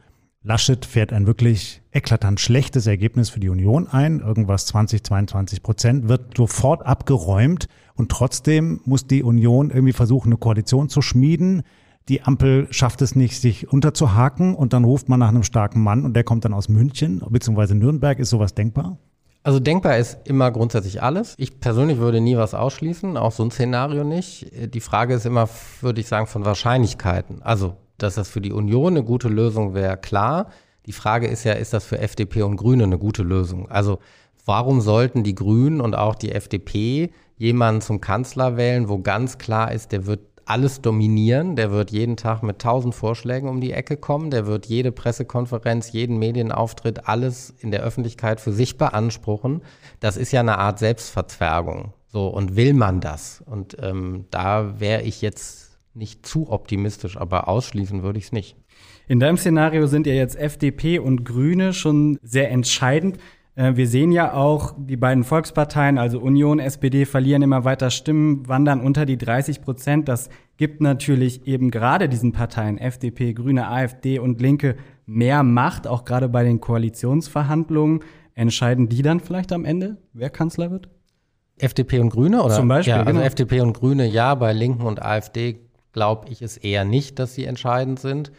Laschet 0.48 0.86
fährt 0.86 1.12
ein 1.12 1.26
wirklich 1.26 1.82
eklatant 1.92 2.40
schlechtes 2.40 2.86
Ergebnis 2.86 3.32
für 3.32 3.40
die 3.40 3.50
Union 3.50 3.88
ein, 3.88 4.20
irgendwas 4.20 4.68
20, 4.68 5.04
22 5.04 5.64
Prozent, 5.64 6.08
wird 6.08 6.38
sofort 6.38 6.86
abgeräumt 6.86 7.68
und 7.96 8.12
trotzdem 8.12 8.80
muss 8.86 9.08
die 9.08 9.24
Union 9.24 9.72
irgendwie 9.72 9.94
versuchen, 9.94 10.28
eine 10.28 10.38
Koalition 10.38 10.88
zu 10.88 11.02
schmieden, 11.02 11.64
Die 12.08 12.22
Ampel 12.22 12.68
schafft 12.70 13.02
es 13.02 13.16
nicht, 13.16 13.42
sich 13.42 13.72
unterzuhaken 13.72 14.54
und 14.54 14.74
dann 14.74 14.84
ruft 14.84 15.10
man 15.10 15.20
nach 15.20 15.30
einem 15.30 15.42
starken 15.42 15.82
Mann 15.82 16.06
und 16.06 16.14
der 16.14 16.24
kommt 16.24 16.46
dann 16.46 16.54
aus 16.54 16.70
München 16.70 17.24
bzw. 17.28 17.74
Nürnberg. 17.74 18.20
Ist 18.20 18.30
sowas 18.30 18.54
denkbar? 18.54 19.00
Also 19.42 19.60
denkbar 19.60 19.98
ist 19.98 20.20
immer 20.26 20.52
grundsätzlich 20.52 21.02
alles. 21.02 21.34
Ich 21.38 21.60
persönlich 21.60 21.98
würde 21.98 22.22
nie 22.22 22.38
was 22.38 22.54
ausschließen, 22.54 23.18
auch 23.18 23.32
so 23.32 23.44
ein 23.44 23.52
Szenario 23.52 24.04
nicht. 24.04 24.52
Die 24.74 24.80
Frage 24.82 25.16
ist 25.16 25.26
immer, 25.26 25.50
würde 25.82 26.02
ich 26.02 26.08
sagen, 26.08 26.28
von 26.28 26.46
Wahrscheinlichkeiten. 26.46 27.42
Also, 27.42 27.76
dass 27.98 28.16
das 28.16 28.30
für 28.30 28.42
die 28.42 28.54
Union 28.54 28.94
eine 28.94 29.04
gute 29.04 29.30
Lösung 29.30 29.74
wäre, 29.74 29.98
klar. 29.98 30.50
Die 30.86 30.92
Frage 30.92 31.28
ist 31.28 31.44
ja, 31.44 31.54
ist 31.54 31.74
das 31.74 31.86
für 31.86 32.00
FDP 32.00 32.44
und 32.44 32.58
Grüne 32.58 32.84
eine 32.84 32.98
gute 32.98 33.24
Lösung? 33.24 33.70
Also, 33.70 34.00
warum 34.46 34.82
sollten 34.82 35.24
die 35.24 35.36
Grünen 35.36 35.82
und 35.82 35.96
auch 35.96 36.16
die 36.16 36.32
FDP 36.32 37.12
jemanden 37.38 37.82
zum 37.82 38.02
Kanzler 38.02 38.58
wählen, 38.58 38.88
wo 38.88 39.00
ganz 39.00 39.38
klar 39.38 39.72
ist, 39.72 39.92
der 39.92 40.06
wird 40.06 40.22
alles 40.46 40.82
dominieren. 40.82 41.56
Der 41.56 41.72
wird 41.72 41.92
jeden 41.92 42.18
Tag 42.18 42.44
mit 42.44 42.60
tausend 42.60 42.96
Vorschlägen 42.96 43.50
um 43.50 43.62
die 43.62 43.72
Ecke 43.72 43.98
kommen. 43.98 44.30
Der 44.30 44.46
wird 44.46 44.68
jede 44.68 44.92
Pressekonferenz, 44.92 45.92
jeden 45.92 46.18
Medienauftritt, 46.18 47.08
alles 47.08 47.54
in 47.60 47.72
der 47.72 47.82
Öffentlichkeit 47.82 48.40
für 48.40 48.54
sich 48.54 48.78
beanspruchen. 48.78 49.62
Das 50.00 50.18
ist 50.18 50.32
ja 50.32 50.42
eine 50.42 50.60
Art 50.60 50.80
Selbstverzwergung. 50.80 51.94
So, 52.08 52.28
und 52.28 52.56
will 52.56 52.74
man 52.74 53.02
das? 53.02 53.44
Und 53.46 53.76
ähm, 53.82 54.26
da 54.30 54.80
wäre 54.80 55.02
ich 55.02 55.22
jetzt 55.22 55.65
nicht 55.96 56.26
zu 56.26 56.50
optimistisch, 56.52 57.18
aber 57.18 57.48
ausschließen 57.48 58.04
würde 58.04 58.20
ich 58.20 58.26
es 58.26 58.32
nicht. 58.32 58.58
In 59.08 59.20
deinem 59.20 59.38
Szenario 59.38 59.88
sind 59.88 60.08
ja 60.08 60.14
jetzt 60.14 60.36
FDP 60.36 61.00
und 61.00 61.26
Grüne 61.26 61.74
schon 61.74 62.18
sehr 62.24 62.52
entscheidend. 62.52 63.18
Äh, 63.56 63.76
wir 63.76 63.88
sehen 63.88 64.12
ja 64.12 64.34
auch, 64.34 64.76
die 64.78 64.98
beiden 64.98 65.24
Volksparteien, 65.24 65.98
also 65.98 66.20
Union, 66.20 66.60
SPD, 66.60 67.06
verlieren 67.06 67.42
immer 67.42 67.64
weiter 67.66 67.90
Stimmen, 67.90 68.48
wandern 68.48 68.82
unter 68.82 69.06
die 69.06 69.18
30 69.18 69.62
Prozent. 69.62 70.08
Das 70.08 70.30
gibt 70.58 70.82
natürlich 70.82 71.48
eben 71.48 71.72
gerade 71.72 72.10
diesen 72.10 72.32
Parteien, 72.32 72.78
FDP, 72.78 73.34
Grüne, 73.34 73.68
AfD 73.68 74.20
und 74.20 74.42
Linke, 74.42 74.76
mehr 75.06 75.44
Macht, 75.44 75.88
auch 75.88 76.04
gerade 76.04 76.30
bei 76.30 76.44
den 76.44 76.60
Koalitionsverhandlungen. 76.60 78.02
Entscheiden 78.34 78.90
die 78.90 79.02
dann 79.02 79.22
vielleicht 79.22 79.54
am 79.54 79.64
Ende, 79.64 79.98
wer 80.14 80.30
Kanzler 80.30 80.72
wird? 80.72 80.90
FDP 81.58 82.00
und 82.00 82.10
Grüne 82.10 82.44
oder? 82.44 82.56
Zum 82.56 82.68
Beispiel. 82.68 82.92
Ja, 82.92 83.00
also 83.00 83.12
genau. 83.12 83.24
FDP 83.24 83.62
und 83.62 83.74
Grüne 83.74 84.06
ja, 84.08 84.36
bei 84.36 84.52
Linken 84.52 84.82
und 84.82 85.02
AfD 85.02 85.65
glaube 85.96 86.30
ich 86.30 86.44
es 86.44 86.58
eher 86.58 86.86
nicht, 86.86 87.18
dass 87.18 87.34
sie 87.34 87.46
entscheidend 87.46 88.00
sind 88.00 88.32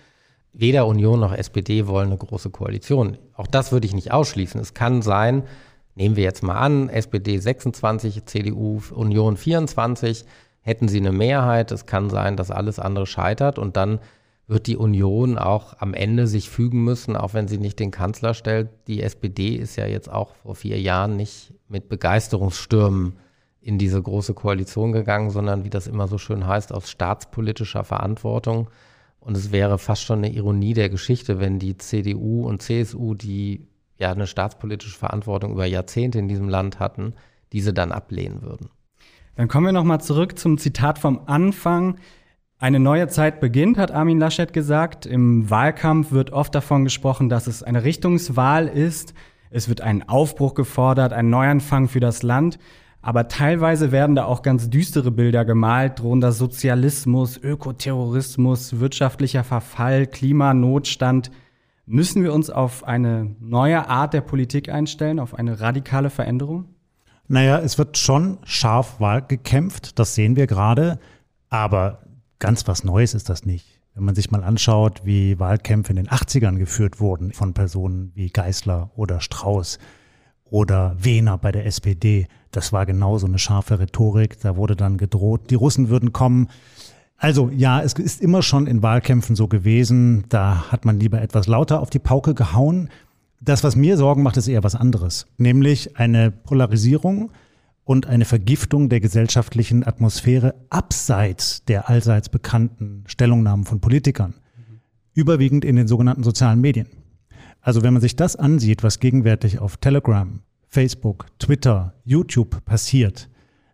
weder 0.58 0.86
Union 0.86 1.20
noch 1.20 1.34
SPD 1.34 1.86
wollen 1.86 2.08
eine 2.08 2.16
große 2.16 2.50
Koalition. 2.50 3.18
Auch 3.34 3.46
das 3.46 3.72
würde 3.72 3.86
ich 3.86 3.94
nicht 3.94 4.10
ausschließen. 4.10 4.60
Es 4.60 4.74
kann 4.74 5.02
sein, 5.02 5.42
nehmen 5.94 6.16
wir 6.16 6.24
jetzt 6.24 6.42
mal 6.42 6.56
an, 6.56 6.88
SPD 6.88 7.38
26, 7.38 8.24
CDU, 8.24 8.80
Union 8.94 9.36
24, 9.36 10.24
hätten 10.62 10.88
sie 10.88 10.98
eine 10.98 11.12
Mehrheit. 11.12 11.72
Es 11.72 11.86
kann 11.86 12.08
sein, 12.08 12.36
dass 12.36 12.50
alles 12.50 12.78
andere 12.78 13.06
scheitert 13.06 13.58
und 13.58 13.76
dann 13.76 14.00
wird 14.48 14.66
die 14.66 14.76
Union 14.76 15.38
auch 15.38 15.74
am 15.80 15.92
Ende 15.92 16.26
sich 16.26 16.48
fügen 16.48 16.84
müssen, 16.84 17.16
auch 17.16 17.34
wenn 17.34 17.48
sie 17.48 17.58
nicht 17.58 17.78
den 17.78 17.90
Kanzler 17.90 18.32
stellt. 18.32 18.70
Die 18.86 19.02
SPD 19.02 19.56
ist 19.56 19.76
ja 19.76 19.86
jetzt 19.86 20.10
auch 20.10 20.34
vor 20.36 20.54
vier 20.54 20.80
Jahren 20.80 21.16
nicht 21.16 21.52
mit 21.68 21.88
Begeisterungsstürmen 21.88 23.18
in 23.66 23.78
diese 23.78 24.00
große 24.00 24.32
Koalition 24.32 24.92
gegangen, 24.92 25.30
sondern 25.30 25.64
wie 25.64 25.70
das 25.70 25.88
immer 25.88 26.06
so 26.06 26.18
schön 26.18 26.46
heißt, 26.46 26.72
aus 26.72 26.88
staatspolitischer 26.88 27.82
Verantwortung. 27.82 28.70
Und 29.18 29.36
es 29.36 29.50
wäre 29.50 29.76
fast 29.78 30.04
schon 30.04 30.18
eine 30.18 30.32
Ironie 30.32 30.72
der 30.72 30.88
Geschichte, 30.88 31.40
wenn 31.40 31.58
die 31.58 31.76
CDU 31.76 32.46
und 32.46 32.62
CSU, 32.62 33.14
die 33.14 33.66
ja 33.98 34.12
eine 34.12 34.28
staatspolitische 34.28 34.96
Verantwortung 34.96 35.50
über 35.50 35.66
Jahrzehnte 35.66 36.20
in 36.20 36.28
diesem 36.28 36.48
Land 36.48 36.78
hatten, 36.78 37.14
diese 37.52 37.74
dann 37.74 37.90
ablehnen 37.90 38.42
würden. 38.42 38.70
Dann 39.34 39.48
kommen 39.48 39.66
wir 39.66 39.72
nochmal 39.72 40.00
zurück 40.00 40.38
zum 40.38 40.58
Zitat 40.58 41.00
vom 41.00 41.22
Anfang. 41.26 41.96
Eine 42.60 42.78
neue 42.78 43.08
Zeit 43.08 43.40
beginnt, 43.40 43.78
hat 43.78 43.90
Armin 43.90 44.20
Laschet 44.20 44.52
gesagt. 44.52 45.06
Im 45.06 45.50
Wahlkampf 45.50 46.12
wird 46.12 46.30
oft 46.30 46.54
davon 46.54 46.84
gesprochen, 46.84 47.28
dass 47.28 47.48
es 47.48 47.64
eine 47.64 47.82
Richtungswahl 47.82 48.68
ist. 48.68 49.12
Es 49.50 49.68
wird 49.68 49.80
ein 49.80 50.08
Aufbruch 50.08 50.54
gefordert, 50.54 51.12
ein 51.12 51.30
Neuanfang 51.30 51.88
für 51.88 52.00
das 52.00 52.22
Land. 52.22 52.60
Aber 53.02 53.28
teilweise 53.28 53.92
werden 53.92 54.16
da 54.16 54.24
auch 54.24 54.42
ganz 54.42 54.68
düstere 54.68 55.10
Bilder 55.10 55.44
gemalt, 55.44 56.00
drohender 56.00 56.32
Sozialismus, 56.32 57.36
Ökoterrorismus, 57.36 58.80
wirtschaftlicher 58.80 59.44
Verfall, 59.44 60.06
Klimanotstand. 60.06 61.30
Müssen 61.86 62.24
wir 62.24 62.32
uns 62.32 62.50
auf 62.50 62.82
eine 62.82 63.36
neue 63.38 63.88
Art 63.88 64.12
der 64.12 64.22
Politik 64.22 64.68
einstellen, 64.68 65.20
auf 65.20 65.34
eine 65.34 65.60
radikale 65.60 66.10
Veränderung? 66.10 66.64
Naja, 67.28 67.58
es 67.58 67.78
wird 67.78 67.96
schon 67.96 68.38
scharf 68.44 68.98
gekämpft, 69.28 69.98
das 69.98 70.14
sehen 70.14 70.34
wir 70.34 70.46
gerade. 70.46 70.98
Aber 71.48 72.02
ganz 72.38 72.66
was 72.66 72.84
Neues 72.84 73.14
ist 73.14 73.28
das 73.28 73.44
nicht. 73.44 73.80
Wenn 73.94 74.04
man 74.04 74.14
sich 74.14 74.30
mal 74.30 74.44
anschaut, 74.44 75.02
wie 75.04 75.38
Wahlkämpfe 75.38 75.90
in 75.90 75.96
den 75.96 76.08
80ern 76.08 76.58
geführt 76.58 77.00
wurden 77.00 77.32
von 77.32 77.54
Personen 77.54 78.12
wie 78.14 78.30
Geißler 78.30 78.90
oder 78.94 79.20
Strauß, 79.20 79.78
oder 80.50 80.96
Wehner 80.98 81.38
bei 81.38 81.52
der 81.52 81.66
SPD. 81.66 82.26
Das 82.50 82.72
war 82.72 82.86
genauso 82.86 83.26
eine 83.26 83.38
scharfe 83.38 83.78
Rhetorik. 83.78 84.40
Da 84.40 84.56
wurde 84.56 84.76
dann 84.76 84.96
gedroht, 84.96 85.50
die 85.50 85.54
Russen 85.54 85.88
würden 85.88 86.12
kommen. 86.12 86.48
Also 87.18 87.50
ja, 87.50 87.82
es 87.82 87.94
ist 87.94 88.20
immer 88.20 88.42
schon 88.42 88.66
in 88.66 88.82
Wahlkämpfen 88.82 89.36
so 89.36 89.48
gewesen. 89.48 90.24
Da 90.28 90.70
hat 90.70 90.84
man 90.84 91.00
lieber 91.00 91.20
etwas 91.20 91.46
lauter 91.46 91.80
auf 91.80 91.90
die 91.90 91.98
Pauke 91.98 92.34
gehauen. 92.34 92.90
Das, 93.40 93.64
was 93.64 93.76
mir 93.76 93.96
Sorgen 93.96 94.22
macht, 94.22 94.36
ist 94.36 94.48
eher 94.48 94.64
was 94.64 94.74
anderes, 94.74 95.26
nämlich 95.36 95.96
eine 95.98 96.30
Polarisierung 96.30 97.30
und 97.84 98.06
eine 98.06 98.24
Vergiftung 98.24 98.88
der 98.88 99.00
gesellschaftlichen 99.00 99.86
Atmosphäre 99.86 100.54
abseits 100.70 101.64
der 101.66 101.88
allseits 101.88 102.28
bekannten 102.28 103.04
Stellungnahmen 103.06 103.64
von 103.64 103.80
Politikern, 103.80 104.34
überwiegend 105.14 105.64
in 105.64 105.76
den 105.76 105.86
sogenannten 105.86 106.24
sozialen 106.24 106.60
Medien. 106.60 106.88
Also 107.66 107.82
wenn 107.82 107.94
man 107.94 108.00
sich 108.00 108.14
das 108.14 108.36
ansieht, 108.36 108.84
was 108.84 109.00
gegenwärtig 109.00 109.58
auf 109.58 109.76
Telegram, 109.76 110.38
Facebook, 110.68 111.26
Twitter, 111.40 111.94
YouTube 112.04 112.64
passiert, 112.64 113.28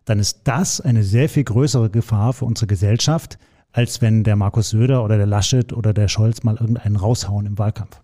dann 0.05 0.17
ist 0.17 0.41
das 0.45 0.81
eine 0.81 1.03
sehr 1.03 1.29
viel 1.29 1.43
größere 1.43 1.91
Gefahr 1.91 2.33
für 2.33 2.45
unsere 2.45 2.65
Gesellschaft, 2.65 3.37
als 3.71 4.01
wenn 4.01 4.23
der 4.23 4.35
Markus 4.35 4.71
Söder 4.71 5.03
oder 5.03 5.17
der 5.17 5.27
Laschet 5.27 5.73
oder 5.73 5.93
der 5.93 6.07
Scholz 6.07 6.41
mal 6.41 6.55
irgendeinen 6.55 6.95
raushauen 6.95 7.45
im 7.45 7.59
Wahlkampf. 7.59 8.01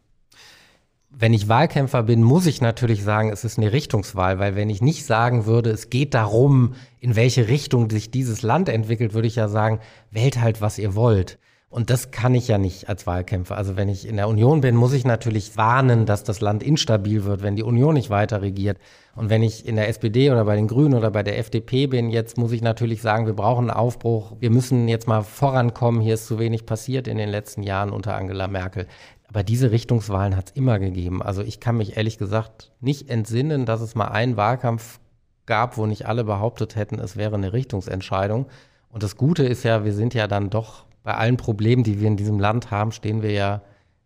Wenn 1.09 1.33
ich 1.33 1.47
Wahlkämpfer 1.47 2.03
bin, 2.03 2.21
muss 2.21 2.45
ich 2.45 2.61
natürlich 2.61 3.03
sagen, 3.03 3.31
es 3.31 3.43
ist 3.43 3.57
eine 3.57 3.71
Richtungswahl, 3.71 4.37
weil 4.37 4.55
wenn 4.55 4.69
ich 4.69 4.83
nicht 4.83 5.07
sagen 5.07 5.47
würde, 5.47 5.71
es 5.71 5.89
geht 5.89 6.13
darum, 6.13 6.75
in 6.99 7.15
welche 7.15 7.47
Richtung 7.47 7.89
sich 7.89 8.11
dieses 8.11 8.43
Land 8.43 8.69
entwickelt, 8.69 9.15
würde 9.15 9.27
ich 9.27 9.37
ja 9.37 9.47
sagen, 9.47 9.79
wählt 10.11 10.39
halt, 10.39 10.61
was 10.61 10.77
ihr 10.77 10.93
wollt. 10.93 11.39
Und 11.71 11.91
das 11.91 12.09
kann 12.09 12.33
ich 12.33 12.47
ja 12.47 12.57
nicht 12.57 12.89
als 12.89 13.05
Wahlkämpfer. 13.05 13.55
Also 13.55 13.77
wenn 13.77 13.89
ich 13.89 14.07
in 14.07 14.15
der 14.15 14.27
Union 14.27 14.61
bin, 14.61 14.75
muss 14.75 14.91
ich 14.91 15.05
natürlich 15.05 15.55
warnen, 15.55 16.07
dass 16.07 16.23
das 16.23 16.41
Land 16.41 16.63
instabil 16.63 17.25
wird, 17.25 17.43
wenn 17.43 17.55
die 17.55 17.63
Union 17.63 17.93
nicht 17.93 18.09
weiter 18.09 18.41
regiert. 18.41 18.79
Und 19.15 19.29
wenn 19.29 19.43
ich 19.43 19.67
in 19.67 19.75
der 19.75 19.87
SPD 19.87 20.31
oder 20.31 20.45
bei 20.45 20.55
den 20.55 20.67
Grünen 20.67 20.95
oder 20.95 21.11
bei 21.11 21.21
der 21.21 21.37
FDP 21.37 21.85
bin, 21.85 22.09
jetzt 22.09 22.39
muss 22.39 22.53
ich 22.53 22.63
natürlich 22.63 23.03
sagen, 23.03 23.27
wir 23.27 23.35
brauchen 23.35 23.69
einen 23.69 23.77
Aufbruch. 23.77 24.33
Wir 24.39 24.49
müssen 24.49 24.87
jetzt 24.87 25.07
mal 25.07 25.21
vorankommen. 25.21 26.01
Hier 26.01 26.15
ist 26.15 26.25
zu 26.25 26.39
wenig 26.39 26.65
passiert 26.65 27.07
in 27.07 27.17
den 27.19 27.29
letzten 27.29 27.61
Jahren 27.61 27.91
unter 27.91 28.15
Angela 28.15 28.47
Merkel. 28.47 28.87
Aber 29.27 29.43
diese 29.43 29.69
Richtungswahlen 29.69 30.35
hat 30.35 30.49
es 30.49 30.55
immer 30.55 30.79
gegeben. 30.79 31.21
Also 31.21 31.43
ich 31.43 31.59
kann 31.59 31.77
mich 31.77 31.97
ehrlich 31.97 32.17
gesagt 32.17 32.71
nicht 32.81 33.11
entsinnen, 33.11 33.67
dass 33.67 33.81
es 33.81 33.93
mal 33.93 34.07
einen 34.07 34.37
Wahlkampf 34.37 34.99
gab, 35.45 35.77
wo 35.77 35.85
nicht 35.85 36.07
alle 36.07 36.23
behauptet 36.23 36.75
hätten, 36.75 36.97
es 36.99 37.15
wäre 37.15 37.35
eine 37.35 37.53
Richtungsentscheidung. 37.53 38.47
Und 38.89 39.03
das 39.03 39.17
Gute 39.17 39.43
ist 39.43 39.63
ja, 39.63 39.85
wir 39.85 39.93
sind 39.93 40.15
ja 40.15 40.27
dann 40.27 40.49
doch 40.49 40.85
bei 41.03 41.13
allen 41.15 41.37
Problemen, 41.37 41.83
die 41.83 41.99
wir 41.99 42.07
in 42.07 42.17
diesem 42.17 42.39
Land 42.39 42.71
haben, 42.71 42.91
stehen 42.91 43.21
wir 43.21 43.31
ja 43.31 43.61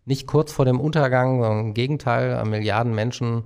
nicht 0.05 0.27
kurz 0.27 0.51
vor 0.51 0.65
dem 0.65 0.79
Untergang, 0.79 1.41
sondern 1.41 1.67
im 1.67 1.73
Gegenteil, 1.73 2.43
Milliarden 2.45 2.93
Menschen 2.93 3.43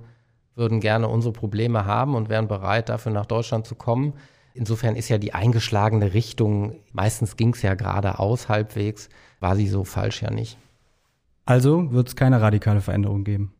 würden 0.54 0.80
gerne 0.80 1.08
unsere 1.08 1.32
Probleme 1.32 1.84
haben 1.84 2.14
und 2.14 2.28
wären 2.28 2.48
bereit, 2.48 2.88
dafür 2.88 3.12
nach 3.12 3.26
Deutschland 3.26 3.66
zu 3.66 3.76
kommen. 3.76 4.14
Insofern 4.54 4.96
ist 4.96 5.08
ja 5.08 5.18
die 5.18 5.34
eingeschlagene 5.34 6.14
Richtung, 6.14 6.74
meistens 6.92 7.36
ging 7.36 7.54
es 7.54 7.62
ja 7.62 7.74
geradeaus 7.74 8.48
halbwegs, 8.48 9.08
war 9.38 9.54
sie 9.54 9.68
so 9.68 9.84
falsch 9.84 10.22
ja 10.22 10.32
nicht. 10.32 10.58
Also 11.44 11.92
wird 11.92 12.08
es 12.08 12.16
keine 12.16 12.40
radikale 12.40 12.80
Veränderung 12.80 13.22
geben. 13.22 13.54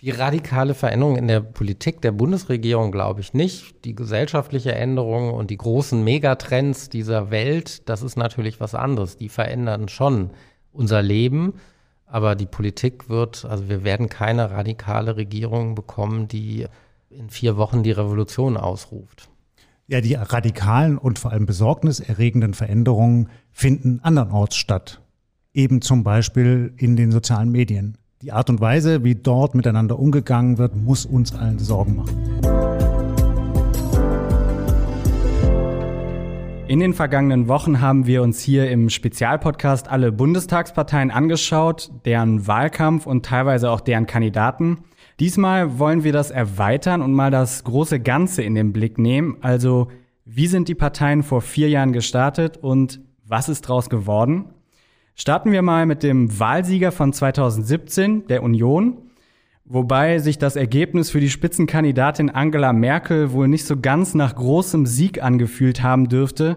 Die 0.00 0.10
radikale 0.10 0.74
Veränderung 0.74 1.16
in 1.16 1.26
der 1.26 1.40
Politik 1.40 2.00
der 2.02 2.12
Bundesregierung 2.12 2.92
glaube 2.92 3.20
ich 3.20 3.34
nicht. 3.34 3.84
Die 3.84 3.96
gesellschaftliche 3.96 4.72
Änderung 4.72 5.32
und 5.32 5.50
die 5.50 5.56
großen 5.56 6.04
Megatrends 6.04 6.88
dieser 6.88 7.32
Welt, 7.32 7.88
das 7.88 8.02
ist 8.02 8.16
natürlich 8.16 8.60
was 8.60 8.76
anderes. 8.76 9.16
Die 9.16 9.28
verändern 9.28 9.88
schon 9.88 10.30
unser 10.72 11.02
Leben. 11.02 11.54
Aber 12.06 12.36
die 12.36 12.46
Politik 12.46 13.08
wird, 13.08 13.44
also 13.44 13.68
wir 13.68 13.82
werden 13.82 14.08
keine 14.08 14.52
radikale 14.52 15.16
Regierung 15.16 15.74
bekommen, 15.74 16.28
die 16.28 16.66
in 17.10 17.28
vier 17.28 17.56
Wochen 17.56 17.82
die 17.82 17.90
Revolution 17.90 18.56
ausruft. 18.56 19.28
Ja, 19.88 20.00
die 20.00 20.14
radikalen 20.14 20.96
und 20.96 21.18
vor 21.18 21.32
allem 21.32 21.46
besorgniserregenden 21.46 22.54
Veränderungen 22.54 23.30
finden 23.50 23.98
andernorts 24.02 24.56
statt. 24.56 25.00
Eben 25.52 25.82
zum 25.82 26.04
Beispiel 26.04 26.72
in 26.76 26.94
den 26.94 27.10
sozialen 27.10 27.50
Medien. 27.50 27.98
Die 28.20 28.32
Art 28.32 28.50
und 28.50 28.60
Weise, 28.60 29.04
wie 29.04 29.14
dort 29.14 29.54
miteinander 29.54 29.96
umgegangen 29.96 30.58
wird, 30.58 30.74
muss 30.74 31.06
uns 31.06 31.32
allen 31.32 31.60
Sorgen 31.60 31.94
machen. 31.94 32.16
In 36.66 36.80
den 36.80 36.94
vergangenen 36.94 37.46
Wochen 37.46 37.80
haben 37.80 38.06
wir 38.06 38.22
uns 38.24 38.40
hier 38.40 38.72
im 38.72 38.90
Spezialpodcast 38.90 39.88
alle 39.88 40.10
Bundestagsparteien 40.10 41.12
angeschaut, 41.12 41.92
deren 42.04 42.48
Wahlkampf 42.48 43.06
und 43.06 43.24
teilweise 43.24 43.70
auch 43.70 43.80
deren 43.80 44.08
Kandidaten. 44.08 44.78
Diesmal 45.20 45.78
wollen 45.78 46.02
wir 46.02 46.12
das 46.12 46.32
erweitern 46.32 47.02
und 47.02 47.12
mal 47.12 47.30
das 47.30 47.62
große 47.62 48.00
Ganze 48.00 48.42
in 48.42 48.56
den 48.56 48.72
Blick 48.72 48.98
nehmen. 48.98 49.36
Also, 49.42 49.92
wie 50.24 50.48
sind 50.48 50.66
die 50.66 50.74
Parteien 50.74 51.22
vor 51.22 51.40
vier 51.40 51.68
Jahren 51.68 51.92
gestartet 51.92 52.56
und 52.56 53.00
was 53.24 53.48
ist 53.48 53.68
daraus 53.68 53.88
geworden? 53.88 54.46
Starten 55.20 55.50
wir 55.50 55.62
mal 55.62 55.84
mit 55.84 56.04
dem 56.04 56.38
Wahlsieger 56.38 56.92
von 56.92 57.12
2017, 57.12 58.28
der 58.28 58.44
Union. 58.44 58.98
Wobei 59.64 60.20
sich 60.20 60.38
das 60.38 60.54
Ergebnis 60.54 61.10
für 61.10 61.18
die 61.18 61.28
Spitzenkandidatin 61.28 62.30
Angela 62.30 62.72
Merkel 62.72 63.32
wohl 63.32 63.48
nicht 63.48 63.66
so 63.66 63.76
ganz 63.76 64.14
nach 64.14 64.36
großem 64.36 64.86
Sieg 64.86 65.20
angefühlt 65.20 65.82
haben 65.82 66.08
dürfte. 66.08 66.56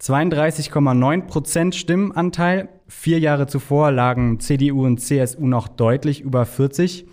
32,9 0.00 1.26
Prozent 1.26 1.74
Stimmenanteil. 1.74 2.70
Vier 2.86 3.18
Jahre 3.18 3.46
zuvor 3.46 3.92
lagen 3.92 4.40
CDU 4.40 4.86
und 4.86 5.02
CSU 5.02 5.46
noch 5.46 5.68
deutlich 5.68 6.22
über 6.22 6.46
40. 6.46 7.04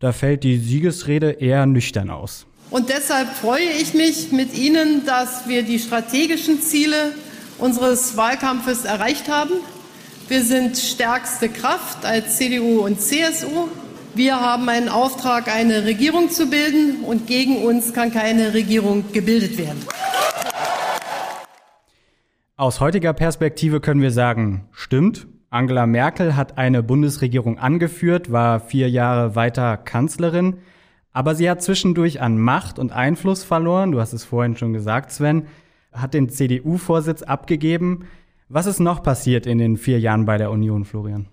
Da 0.00 0.10
fällt 0.10 0.42
die 0.42 0.58
Siegesrede 0.58 1.30
eher 1.30 1.64
nüchtern 1.66 2.10
aus. 2.10 2.48
Und 2.70 2.88
deshalb 2.88 3.28
freue 3.28 3.70
ich 3.80 3.94
mich 3.94 4.32
mit 4.32 4.58
Ihnen, 4.58 5.06
dass 5.06 5.48
wir 5.48 5.62
die 5.62 5.78
strategischen 5.78 6.60
Ziele 6.60 7.12
unseres 7.58 8.16
Wahlkampfes 8.16 8.84
erreicht 8.84 9.28
haben. 9.30 9.52
Wir 10.30 10.44
sind 10.44 10.76
stärkste 10.76 11.48
Kraft 11.48 12.06
als 12.06 12.36
CDU 12.36 12.84
und 12.86 13.00
CSU. 13.00 13.66
Wir 14.14 14.40
haben 14.40 14.68
einen 14.68 14.88
Auftrag, 14.88 15.48
eine 15.48 15.84
Regierung 15.86 16.30
zu 16.30 16.48
bilden 16.48 17.02
und 17.02 17.26
gegen 17.26 17.64
uns 17.64 17.92
kann 17.92 18.12
keine 18.12 18.54
Regierung 18.54 19.10
gebildet 19.12 19.58
werden. 19.58 19.84
Aus 22.56 22.78
heutiger 22.78 23.12
Perspektive 23.12 23.80
können 23.80 24.02
wir 24.02 24.12
sagen, 24.12 24.68
stimmt. 24.70 25.26
Angela 25.50 25.88
Merkel 25.88 26.36
hat 26.36 26.58
eine 26.58 26.84
Bundesregierung 26.84 27.58
angeführt, 27.58 28.30
war 28.30 28.60
vier 28.60 28.88
Jahre 28.88 29.34
weiter 29.34 29.76
Kanzlerin, 29.78 30.58
aber 31.12 31.34
sie 31.34 31.50
hat 31.50 31.60
zwischendurch 31.60 32.20
an 32.20 32.38
Macht 32.38 32.78
und 32.78 32.92
Einfluss 32.92 33.42
verloren. 33.42 33.90
Du 33.90 33.98
hast 33.98 34.12
es 34.12 34.22
vorhin 34.22 34.56
schon 34.56 34.74
gesagt, 34.74 35.10
Sven, 35.10 35.48
hat 35.90 36.14
den 36.14 36.28
CDU-Vorsitz 36.28 37.22
abgegeben. 37.22 38.06
Was 38.52 38.66
ist 38.66 38.80
noch 38.80 39.04
passiert 39.04 39.46
in 39.46 39.58
den 39.58 39.76
vier 39.76 40.00
Jahren 40.00 40.24
bei 40.24 40.36
der 40.36 40.50
Union, 40.50 40.84
Florian? 40.84 41.28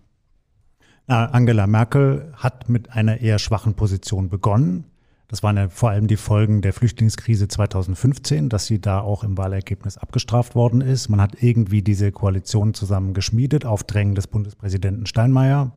Angela 1.07 1.65
Merkel 1.65 2.31
hat 2.35 2.69
mit 2.69 2.91
einer 2.91 3.21
eher 3.21 3.39
schwachen 3.39 3.73
Position 3.73 4.29
begonnen. 4.29 4.85
Das 5.27 5.41
waren 5.41 5.57
ja 5.57 5.67
vor 5.67 5.89
allem 5.89 6.05
die 6.05 6.15
Folgen 6.15 6.61
der 6.61 6.73
Flüchtlingskrise 6.73 7.47
2015, 7.47 8.49
dass 8.49 8.67
sie 8.67 8.79
da 8.79 8.99
auch 8.99 9.23
im 9.23 9.35
Wahlergebnis 9.35 9.97
abgestraft 9.97 10.53
worden 10.53 10.81
ist. 10.81 11.09
Man 11.09 11.19
hat 11.19 11.41
irgendwie 11.41 11.81
diese 11.81 12.11
Koalition 12.11 12.75
zusammen 12.75 13.15
geschmiedet 13.15 13.65
auf 13.65 13.83
Drängen 13.83 14.13
des 14.13 14.27
Bundespräsidenten 14.27 15.07
Steinmeier. 15.07 15.75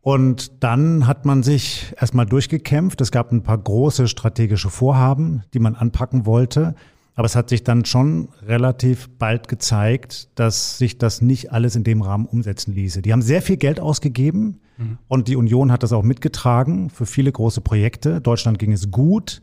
Und 0.00 0.64
dann 0.64 1.06
hat 1.06 1.26
man 1.26 1.42
sich 1.42 1.92
erstmal 2.00 2.24
durchgekämpft. 2.24 3.02
Es 3.02 3.10
gab 3.10 3.32
ein 3.32 3.42
paar 3.42 3.58
große 3.58 4.08
strategische 4.08 4.70
Vorhaben, 4.70 5.42
die 5.52 5.58
man 5.58 5.74
anpacken 5.74 6.24
wollte. 6.24 6.74
Aber 7.18 7.26
es 7.26 7.34
hat 7.34 7.48
sich 7.48 7.64
dann 7.64 7.84
schon 7.84 8.28
relativ 8.46 9.08
bald 9.18 9.48
gezeigt, 9.48 10.28
dass 10.36 10.78
sich 10.78 10.98
das 10.98 11.20
nicht 11.20 11.50
alles 11.50 11.74
in 11.74 11.82
dem 11.82 12.00
Rahmen 12.00 12.26
umsetzen 12.26 12.72
ließe. 12.72 13.02
Die 13.02 13.12
haben 13.12 13.22
sehr 13.22 13.42
viel 13.42 13.56
Geld 13.56 13.80
ausgegeben 13.80 14.60
mhm. 14.76 14.98
und 15.08 15.26
die 15.26 15.34
Union 15.34 15.72
hat 15.72 15.82
das 15.82 15.92
auch 15.92 16.04
mitgetragen 16.04 16.90
für 16.90 17.06
viele 17.06 17.32
große 17.32 17.60
Projekte. 17.60 18.20
Deutschland 18.20 18.60
ging 18.60 18.70
es 18.70 18.92
gut, 18.92 19.42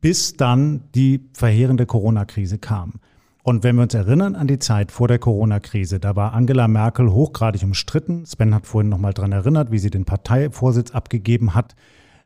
bis 0.00 0.34
dann 0.34 0.88
die 0.96 1.20
verheerende 1.34 1.86
Corona-Krise 1.86 2.58
kam. 2.58 2.94
Und 3.44 3.62
wenn 3.62 3.76
wir 3.76 3.84
uns 3.84 3.94
erinnern 3.94 4.34
an 4.34 4.48
die 4.48 4.58
Zeit 4.58 4.90
vor 4.90 5.06
der 5.06 5.20
Corona-Krise, 5.20 6.00
da 6.00 6.16
war 6.16 6.32
Angela 6.32 6.66
Merkel 6.66 7.12
hochgradig 7.12 7.62
umstritten. 7.62 8.26
Sven 8.26 8.56
hat 8.56 8.66
vorhin 8.66 8.88
nochmal 8.88 9.14
dran 9.14 9.30
erinnert, 9.30 9.70
wie 9.70 9.78
sie 9.78 9.90
den 9.90 10.04
Parteivorsitz 10.04 10.90
abgegeben 10.90 11.54
hat. 11.54 11.76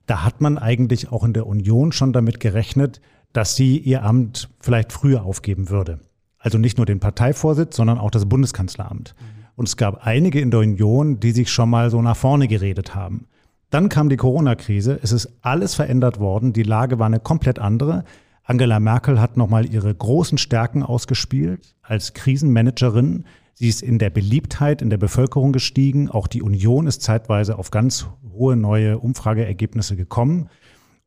Da 0.07 0.25
hat 0.25 0.40
man 0.40 0.57
eigentlich 0.57 1.12
auch 1.12 1.25
in 1.25 1.35
der 1.35 1.47
Union 1.47 1.92
schon 1.92 2.15
damit 2.15 2.41
gerechnet, 2.41 3.02
dass 3.32 3.56
sie 3.56 3.78
ihr 3.78 4.02
Amt 4.02 4.49
vielleicht 4.60 4.93
früher 4.93 5.25
aufgeben 5.25 5.71
würde. 5.71 6.00
Also 6.38 6.58
nicht 6.58 6.76
nur 6.76 6.86
den 6.86 7.00
Parteivorsitz, 7.00 7.76
sondern 7.76 7.99
auch 7.99 8.10
das 8.10 8.26
Bundeskanzleramt. 8.26 9.14
Und 9.56 9.69
es 9.69 9.76
gab 9.76 10.06
einige 10.06 10.41
in 10.41 10.50
der 10.50 10.60
Union, 10.60 11.19
die 11.19 11.32
sich 11.32 11.50
schon 11.50 11.69
mal 11.69 11.91
so 11.91 12.00
nach 12.00 12.17
vorne 12.17 12.47
geredet 12.47 12.95
haben. 12.95 13.26
Dann 13.71 13.88
kam 13.88 14.08
die 14.08 14.17
Corona-Krise, 14.17 14.99
es 15.02 15.12
ist 15.12 15.30
alles 15.43 15.75
verändert 15.75 16.21
worden, 16.21 16.52
die 16.52 16.62
Lage 16.62 16.99
war 16.99 17.06
eine 17.06 17.21
komplett 17.21 17.58
andere. 17.58 18.04
Angela 18.45 18.80
Merkel 18.80 19.21
hat 19.21 19.36
nochmal 19.36 19.67
ihre 19.67 19.95
großen 19.95 20.38
Stärken 20.38 20.82
ausgespielt 20.82 21.75
als 21.82 22.14
Krisenmanagerin. 22.14 23.25
Sie 23.52 23.69
ist 23.69 23.82
in 23.82 23.99
der 23.99 24.08
Beliebtheit 24.08 24.80
in 24.80 24.88
der 24.88 24.97
Bevölkerung 24.97 25.52
gestiegen. 25.52 26.08
Auch 26.08 26.28
die 26.28 26.41
Union 26.41 26.86
ist 26.86 27.02
zeitweise 27.02 27.58
auf 27.58 27.71
ganz 27.71 28.06
hohe 28.32 28.56
neue 28.56 28.99
Umfrageergebnisse 29.00 29.97
gekommen. 29.97 30.49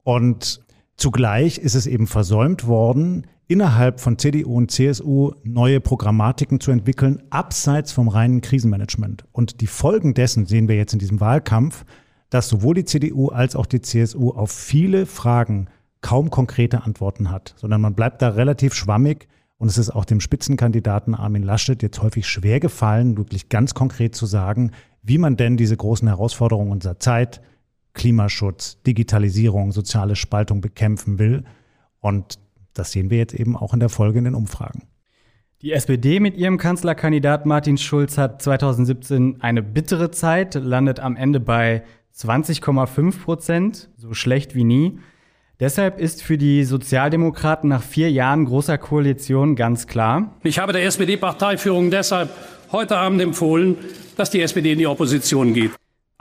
Und 0.04 0.64
Zugleich 0.98 1.58
ist 1.58 1.76
es 1.76 1.88
eben 1.88 2.08
versäumt 2.08 2.68
worden, 2.68 3.26
innerhalb 3.48 4.00
von 4.00 4.18
CDU 4.18 4.56
und 4.56 4.72
CSU 4.72 5.34
neue 5.44 5.82
Programmatiken 5.82 6.60
zu 6.60 6.72
entwickeln, 6.72 7.22
abseits 7.32 7.92
vom 7.92 8.08
reinen 8.08 8.40
Krisenmanagement. 8.40 9.26
Und 9.34 9.60
die 9.60 9.68
Folgen 9.68 10.14
dessen 10.14 10.46
sehen 10.46 10.70
wir 10.70 10.78
jetzt 10.78 10.94
in 10.94 11.00
diesem 11.00 11.20
Wahlkampf, 11.20 11.84
dass 12.30 12.48
sowohl 12.48 12.76
die 12.76 12.86
CDU 12.86 13.28
als 13.28 13.58
auch 13.58 13.66
die 13.66 13.82
CSU 13.82 14.30
auf 14.30 14.52
viele 14.52 15.06
Fragen 15.06 15.68
kaum 16.00 16.30
konkrete 16.30 16.84
Antworten 16.84 17.30
hat, 17.30 17.54
sondern 17.58 17.82
man 17.82 17.94
bleibt 17.94 18.22
da 18.22 18.30
relativ 18.30 18.74
schwammig. 18.74 19.28
Und 19.58 19.68
es 19.68 19.78
ist 19.78 19.92
auch 19.92 20.06
dem 20.06 20.22
Spitzenkandidaten 20.22 21.14
Armin 21.14 21.44
Laschet 21.44 21.84
jetzt 21.84 22.02
häufig 22.02 22.28
schwer 22.28 22.60
gefallen, 22.60 23.18
wirklich 23.18 23.50
ganz 23.50 23.74
konkret 23.74 24.16
zu 24.16 24.26
sagen, 24.26 24.72
wie 25.04 25.18
man 25.18 25.36
denn 25.36 25.58
diese 25.58 25.78
großen 25.78 26.08
Herausforderungen 26.08 26.72
unserer 26.72 27.00
Zeit, 27.00 27.42
Klimaschutz, 27.94 28.82
Digitalisierung, 28.84 29.72
soziale 29.72 30.16
Spaltung 30.16 30.62
bekämpfen 30.62 31.20
will. 31.20 31.44
Und 32.00 32.40
das 32.74 32.92
sehen 32.92 33.10
wir 33.10 33.18
jetzt 33.18 33.34
eben 33.34 33.56
auch 33.56 33.74
in 33.74 33.80
der 33.80 33.90
Folge 33.90 34.20
in 34.20 34.26
den 34.26 34.36
Umfragen. 34.36 34.84
Die 35.62 35.74
SPD 35.74 36.20
mit 36.20 36.38
ihrem 36.38 36.58
Kanzlerkandidat 36.58 37.46
Martin 37.46 37.78
Schulz 37.78 38.18
hat 38.18 38.42
2017 38.42 39.42
eine 39.42 39.62
bittere 39.62 40.10
Zeit, 40.10 40.56
landet 40.56 41.00
am 41.00 41.16
Ende 41.16 41.40
bei 41.40 41.84
20,5 42.16 43.22
Prozent, 43.22 43.90
so 43.96 44.14
schlecht 44.14 44.56
wie 44.56 44.64
nie. 44.64 45.00
Deshalb 45.60 46.00
ist 46.00 46.24
für 46.24 46.40
die 46.40 46.64
Sozialdemokraten 46.64 47.70
nach 47.70 47.84
vier 47.84 48.12
Jahren 48.12 48.46
großer 48.46 48.80
Koalition 48.80 49.56
ganz 49.56 49.86
klar. 49.86 50.36
Ich 50.42 50.58
habe 50.58 50.74
der 50.74 50.84
SPD-Parteiführung 50.86 51.92
deshalb 51.92 52.32
heute 52.72 52.98
Abend 52.98 53.22
empfohlen, 53.22 53.78
dass 54.18 54.32
die 54.32 54.42
SPD 54.42 54.72
in 54.72 54.80
die 54.80 54.88
Opposition 54.88 55.54
geht. 55.54 55.72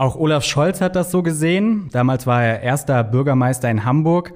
Auch 0.01 0.17
Olaf 0.17 0.45
Scholz 0.45 0.81
hat 0.81 0.97
das 0.97 1.11
so 1.11 1.23
gesehen. 1.23 1.91
Damals 1.93 2.27
war 2.27 2.43
er 2.43 2.63
erster 2.63 3.05
Bürgermeister 3.05 3.71
in 3.71 3.85
Hamburg. 3.85 4.33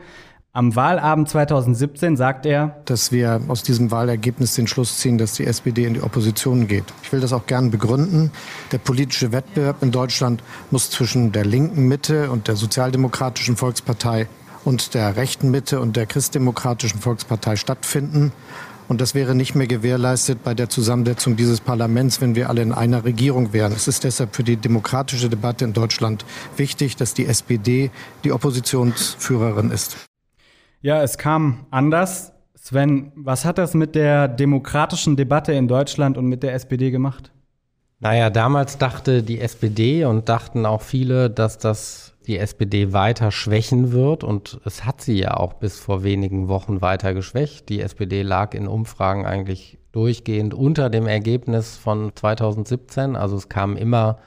Am 0.52 0.76
Wahlabend 0.76 1.30
2017 1.30 2.18
sagt 2.18 2.44
er, 2.44 2.82
dass 2.84 3.12
wir 3.12 3.40
aus 3.48 3.62
diesem 3.62 3.90
Wahlergebnis 3.90 4.54
den 4.56 4.66
Schluss 4.66 4.98
ziehen, 4.98 5.16
dass 5.16 5.32
die 5.32 5.46
SPD 5.46 5.86
in 5.86 5.94
die 5.94 6.02
Opposition 6.02 6.68
geht. 6.68 6.84
Ich 7.02 7.10
will 7.14 7.20
das 7.20 7.32
auch 7.32 7.46
gern 7.46 7.70
begründen. 7.70 8.30
Der 8.72 8.78
politische 8.78 9.32
Wettbewerb 9.32 9.82
in 9.82 9.90
Deutschland 9.90 10.42
muss 10.70 10.90
zwischen 10.90 11.32
der 11.32 11.46
linken 11.46 11.88
Mitte 11.88 12.30
und 12.30 12.46
der 12.46 12.56
Sozialdemokratischen 12.56 13.56
Volkspartei 13.56 14.28
und 14.66 14.92
der 14.92 15.16
rechten 15.16 15.50
Mitte 15.50 15.80
und 15.80 15.96
der 15.96 16.04
Christdemokratischen 16.04 17.00
Volkspartei 17.00 17.56
stattfinden. 17.56 18.32
Und 18.88 19.00
das 19.00 19.14
wäre 19.14 19.34
nicht 19.34 19.54
mehr 19.54 19.66
gewährleistet 19.66 20.44
bei 20.44 20.54
der 20.54 20.68
Zusammensetzung 20.68 21.36
dieses 21.36 21.60
Parlaments, 21.60 22.20
wenn 22.20 22.34
wir 22.34 22.50
alle 22.50 22.62
in 22.62 22.72
einer 22.72 23.04
Regierung 23.04 23.52
wären. 23.52 23.72
Es 23.72 23.88
ist 23.88 24.04
deshalb 24.04 24.36
für 24.36 24.44
die 24.44 24.56
demokratische 24.56 25.28
Debatte 25.28 25.64
in 25.64 25.72
Deutschland 25.72 26.24
wichtig, 26.56 26.96
dass 26.96 27.14
die 27.14 27.26
SPD 27.26 27.90
die 28.24 28.32
Oppositionsführerin 28.32 29.70
ist. 29.70 29.96
Ja, 30.80 31.02
es 31.02 31.16
kam 31.16 31.66
anders. 31.70 32.32
Sven, 32.54 33.12
was 33.14 33.44
hat 33.44 33.58
das 33.58 33.74
mit 33.74 33.94
der 33.94 34.28
demokratischen 34.28 35.16
Debatte 35.16 35.52
in 35.52 35.68
Deutschland 35.68 36.16
und 36.18 36.26
mit 36.26 36.42
der 36.42 36.54
SPD 36.54 36.90
gemacht? 36.90 37.30
Naja, 38.00 38.28
damals 38.28 38.76
dachte 38.76 39.22
die 39.22 39.40
SPD 39.40 40.04
und 40.04 40.28
dachten 40.28 40.66
auch 40.66 40.82
viele, 40.82 41.30
dass 41.30 41.58
das 41.58 42.13
die 42.26 42.38
SPD 42.38 42.92
weiter 42.92 43.30
schwächen 43.30 43.92
wird. 43.92 44.24
Und 44.24 44.60
es 44.64 44.84
hat 44.84 45.00
sie 45.00 45.18
ja 45.18 45.36
auch 45.36 45.54
bis 45.54 45.78
vor 45.78 46.02
wenigen 46.02 46.48
Wochen 46.48 46.80
weiter 46.80 47.14
geschwächt. 47.14 47.68
Die 47.68 47.80
SPD 47.80 48.22
lag 48.22 48.54
in 48.54 48.66
Umfragen 48.66 49.26
eigentlich 49.26 49.78
durchgehend 49.92 50.54
unter 50.54 50.90
dem 50.90 51.06
Ergebnis 51.06 51.76
von 51.76 52.12
2017. 52.14 53.16
Also 53.16 53.36
es 53.36 53.48
kam 53.48 53.76
immer 53.76 54.18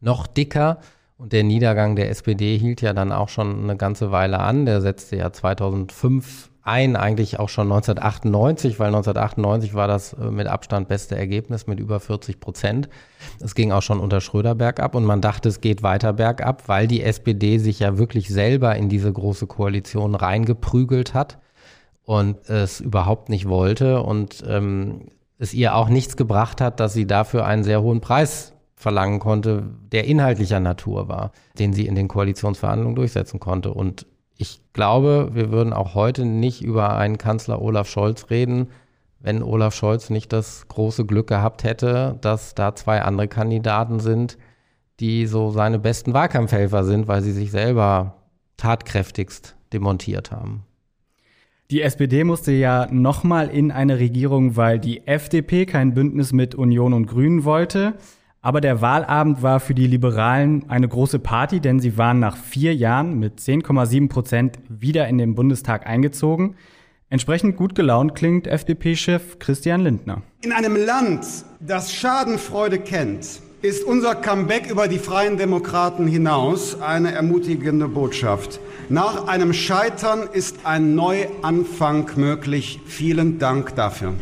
noch 0.00 0.26
dicker. 0.26 0.78
Und 1.18 1.32
der 1.32 1.44
Niedergang 1.44 1.96
der 1.96 2.10
SPD 2.10 2.58
hielt 2.58 2.82
ja 2.82 2.92
dann 2.92 3.10
auch 3.10 3.30
schon 3.30 3.62
eine 3.62 3.76
ganze 3.76 4.12
Weile 4.12 4.38
an. 4.38 4.66
Der 4.66 4.80
setzte 4.80 5.16
ja 5.16 5.32
2005 5.32 6.50
ein, 6.66 6.96
eigentlich 6.96 7.38
auch 7.38 7.48
schon 7.48 7.70
1998, 7.70 8.78
weil 8.78 8.88
1998 8.88 9.74
war 9.74 9.88
das 9.88 10.14
äh, 10.14 10.30
mit 10.30 10.46
Abstand 10.46 10.88
beste 10.88 11.16
Ergebnis 11.16 11.66
mit 11.66 11.78
über 11.78 12.00
40 12.00 12.40
Prozent. 12.40 12.88
Es 13.40 13.54
ging 13.54 13.72
auch 13.72 13.82
schon 13.82 14.00
unter 14.00 14.20
Schröder 14.20 14.54
bergab 14.54 14.94
und 14.94 15.04
man 15.04 15.20
dachte, 15.20 15.48
es 15.48 15.60
geht 15.60 15.82
weiter 15.82 16.12
bergab, 16.12 16.68
weil 16.68 16.88
die 16.88 17.02
SPD 17.02 17.58
sich 17.58 17.80
ja 17.80 17.98
wirklich 17.98 18.28
selber 18.28 18.74
in 18.76 18.88
diese 18.88 19.12
große 19.12 19.46
Koalition 19.46 20.14
reingeprügelt 20.14 21.14
hat 21.14 21.38
und 22.04 22.48
es 22.48 22.80
überhaupt 22.80 23.28
nicht 23.28 23.48
wollte. 23.48 24.02
Und 24.02 24.42
ähm, 24.48 25.08
es 25.38 25.54
ihr 25.54 25.74
auch 25.74 25.88
nichts 25.88 26.16
gebracht 26.16 26.60
hat, 26.60 26.80
dass 26.80 26.94
sie 26.94 27.06
dafür 27.06 27.46
einen 27.46 27.64
sehr 27.64 27.82
hohen 27.82 28.00
Preis 28.00 28.54
verlangen 28.74 29.20
konnte, 29.20 29.64
der 29.92 30.04
inhaltlicher 30.04 30.60
Natur 30.60 31.08
war, 31.08 31.32
den 31.58 31.72
sie 31.72 31.86
in 31.86 31.94
den 31.94 32.08
Koalitionsverhandlungen 32.08 32.96
durchsetzen 32.96 33.40
konnte. 33.40 33.72
Und 33.72 34.06
ich 34.36 34.60
glaube, 34.72 35.30
wir 35.32 35.50
würden 35.50 35.72
auch 35.72 35.94
heute 35.94 36.24
nicht 36.24 36.62
über 36.62 36.96
einen 36.96 37.18
Kanzler 37.18 37.60
Olaf 37.62 37.88
Scholz 37.88 38.30
reden, 38.30 38.68
wenn 39.18 39.42
Olaf 39.42 39.74
Scholz 39.74 40.10
nicht 40.10 40.32
das 40.32 40.68
große 40.68 41.06
Glück 41.06 41.26
gehabt 41.26 41.64
hätte, 41.64 42.18
dass 42.20 42.54
da 42.54 42.74
zwei 42.74 43.02
andere 43.02 43.28
Kandidaten 43.28 43.98
sind, 43.98 44.36
die 45.00 45.26
so 45.26 45.50
seine 45.50 45.78
besten 45.78 46.14
Wahlkampfhelfer 46.14 46.84
sind, 46.84 47.08
weil 47.08 47.22
sie 47.22 47.32
sich 47.32 47.50
selber 47.50 48.16
tatkräftigst 48.56 49.56
demontiert 49.72 50.30
haben. 50.30 50.64
Die 51.70 51.82
SPD 51.82 52.22
musste 52.22 52.52
ja 52.52 52.86
nochmal 52.92 53.48
in 53.48 53.72
eine 53.72 53.98
Regierung, 53.98 54.56
weil 54.56 54.78
die 54.78 55.06
FDP 55.06 55.66
kein 55.66 55.94
Bündnis 55.94 56.32
mit 56.32 56.54
Union 56.54 56.92
und 56.92 57.06
Grünen 57.06 57.44
wollte. 57.44 57.94
Aber 58.46 58.60
der 58.60 58.80
Wahlabend 58.80 59.42
war 59.42 59.58
für 59.58 59.74
die 59.74 59.88
Liberalen 59.88 60.70
eine 60.70 60.86
große 60.86 61.18
Party, 61.18 61.58
denn 61.58 61.80
sie 61.80 61.98
waren 61.98 62.20
nach 62.20 62.36
vier 62.36 62.76
Jahren 62.76 63.18
mit 63.18 63.40
10,7 63.40 64.08
Prozent 64.08 64.60
wieder 64.68 65.08
in 65.08 65.18
den 65.18 65.34
Bundestag 65.34 65.84
eingezogen. 65.84 66.54
Entsprechend 67.10 67.56
gut 67.56 67.74
gelaunt 67.74 68.14
klingt 68.14 68.46
FDP-Chef 68.46 69.40
Christian 69.40 69.80
Lindner. 69.80 70.22
In 70.42 70.52
einem 70.52 70.76
Land, 70.76 71.26
das 71.58 71.92
Schadenfreude 71.92 72.78
kennt, 72.78 73.40
ist 73.62 73.82
unser 73.82 74.14
Comeback 74.14 74.70
über 74.70 74.86
die 74.86 75.00
Freien 75.00 75.38
Demokraten 75.38 76.06
hinaus 76.06 76.80
eine 76.80 77.10
ermutigende 77.10 77.88
Botschaft. 77.88 78.60
Nach 78.88 79.26
einem 79.26 79.54
Scheitern 79.54 80.22
ist 80.32 80.58
ein 80.62 80.94
Neuanfang 80.94 82.08
möglich. 82.14 82.78
Vielen 82.86 83.40
Dank 83.40 83.74
dafür. 83.74 84.14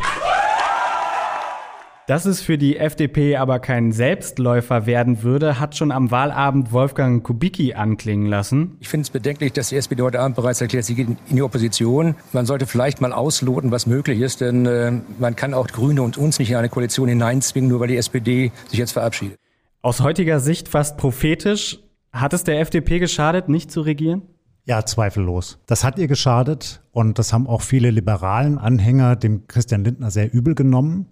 Dass 2.06 2.26
es 2.26 2.42
für 2.42 2.58
die 2.58 2.76
FDP 2.76 3.36
aber 3.36 3.60
kein 3.60 3.90
Selbstläufer 3.90 4.84
werden 4.84 5.22
würde, 5.22 5.58
hat 5.58 5.74
schon 5.74 5.90
am 5.90 6.10
Wahlabend 6.10 6.70
Wolfgang 6.70 7.24
Kubicki 7.24 7.72
anklingen 7.72 8.26
lassen. 8.26 8.76
Ich 8.80 8.90
finde 8.90 9.04
es 9.04 9.10
bedenklich, 9.10 9.54
dass 9.54 9.70
die 9.70 9.76
SPD 9.76 10.02
heute 10.02 10.20
Abend 10.20 10.36
bereits 10.36 10.60
erklärt, 10.60 10.84
sie 10.84 10.96
geht 10.96 11.08
in 11.08 11.36
die 11.36 11.40
Opposition. 11.40 12.14
Man 12.34 12.44
sollte 12.44 12.66
vielleicht 12.66 13.00
mal 13.00 13.14
ausloten, 13.14 13.70
was 13.70 13.86
möglich 13.86 14.20
ist, 14.20 14.42
denn 14.42 14.66
äh, 14.66 14.92
man 15.18 15.34
kann 15.34 15.54
auch 15.54 15.66
Grüne 15.66 16.02
und 16.02 16.18
uns 16.18 16.38
nicht 16.38 16.50
in 16.50 16.56
eine 16.56 16.68
Koalition 16.68 17.08
hineinzwingen, 17.08 17.70
nur 17.70 17.80
weil 17.80 17.88
die 17.88 17.96
SPD 17.96 18.52
sich 18.68 18.78
jetzt 18.78 18.92
verabschiedet. 18.92 19.38
Aus 19.80 20.02
heutiger 20.02 20.40
Sicht 20.40 20.68
fast 20.68 20.98
prophetisch. 20.98 21.78
Hat 22.12 22.34
es 22.34 22.44
der 22.44 22.60
FDP 22.60 22.98
geschadet, 22.98 23.48
nicht 23.48 23.70
zu 23.70 23.80
regieren? 23.80 24.20
Ja, 24.66 24.84
zweifellos. 24.84 25.58
Das 25.66 25.84
hat 25.84 25.98
ihr 25.98 26.06
geschadet 26.06 26.82
und 26.92 27.18
das 27.18 27.32
haben 27.32 27.46
auch 27.46 27.62
viele 27.62 27.90
liberalen 27.90 28.58
Anhänger 28.58 29.16
dem 29.16 29.46
Christian 29.46 29.84
Lindner 29.84 30.10
sehr 30.10 30.32
übel 30.32 30.54
genommen. 30.54 31.06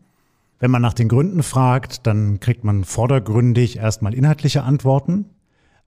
Wenn 0.62 0.70
man 0.70 0.80
nach 0.80 0.94
den 0.94 1.08
Gründen 1.08 1.42
fragt, 1.42 2.06
dann 2.06 2.38
kriegt 2.38 2.62
man 2.62 2.84
vordergründig 2.84 3.78
erstmal 3.78 4.14
inhaltliche 4.14 4.62
Antworten. 4.62 5.24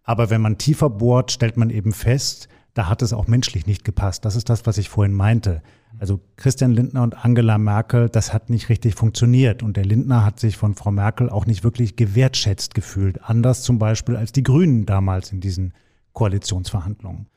Aber 0.04 0.30
wenn 0.30 0.42
man 0.42 0.58
tiefer 0.58 0.90
bohrt, 0.90 1.32
stellt 1.32 1.56
man 1.56 1.70
eben 1.70 1.94
fest, 1.94 2.50
da 2.74 2.90
hat 2.90 3.02
es 3.02 3.14
auch 3.14 3.26
menschlich 3.28 3.68
nicht 3.68 3.86
gepasst. 3.86 4.26
Das 4.26 4.36
ist 4.36 4.50
das, 4.50 4.66
was 4.66 4.78
ich 4.78 4.90
vorhin 4.90 5.14
meinte. 5.14 5.62
Also 5.98 6.20
Christian 6.36 6.74
Lindner 6.74 7.04
und 7.04 7.24
Angela 7.24 7.58
Merkel, 7.58 8.10
das 8.10 8.34
hat 8.34 8.50
nicht 8.50 8.68
richtig 8.68 8.96
funktioniert. 8.96 9.64
Und 9.64 9.78
der 9.78 9.86
Lindner 9.86 10.26
hat 10.26 10.42
sich 10.42 10.58
von 10.58 10.76
Frau 10.76 10.92
Merkel 10.92 11.30
auch 11.30 11.46
nicht 11.46 11.64
wirklich 11.64 11.96
gewertschätzt 11.96 12.76
gefühlt. 12.76 13.24
Anders 13.24 13.64
zum 13.64 13.80
Beispiel 13.80 14.18
als 14.18 14.34
die 14.34 14.44
Grünen 14.44 14.86
damals 14.86 15.32
in 15.32 15.40
diesen 15.40 15.74
Koalitionsverhandlungen. 16.12 17.28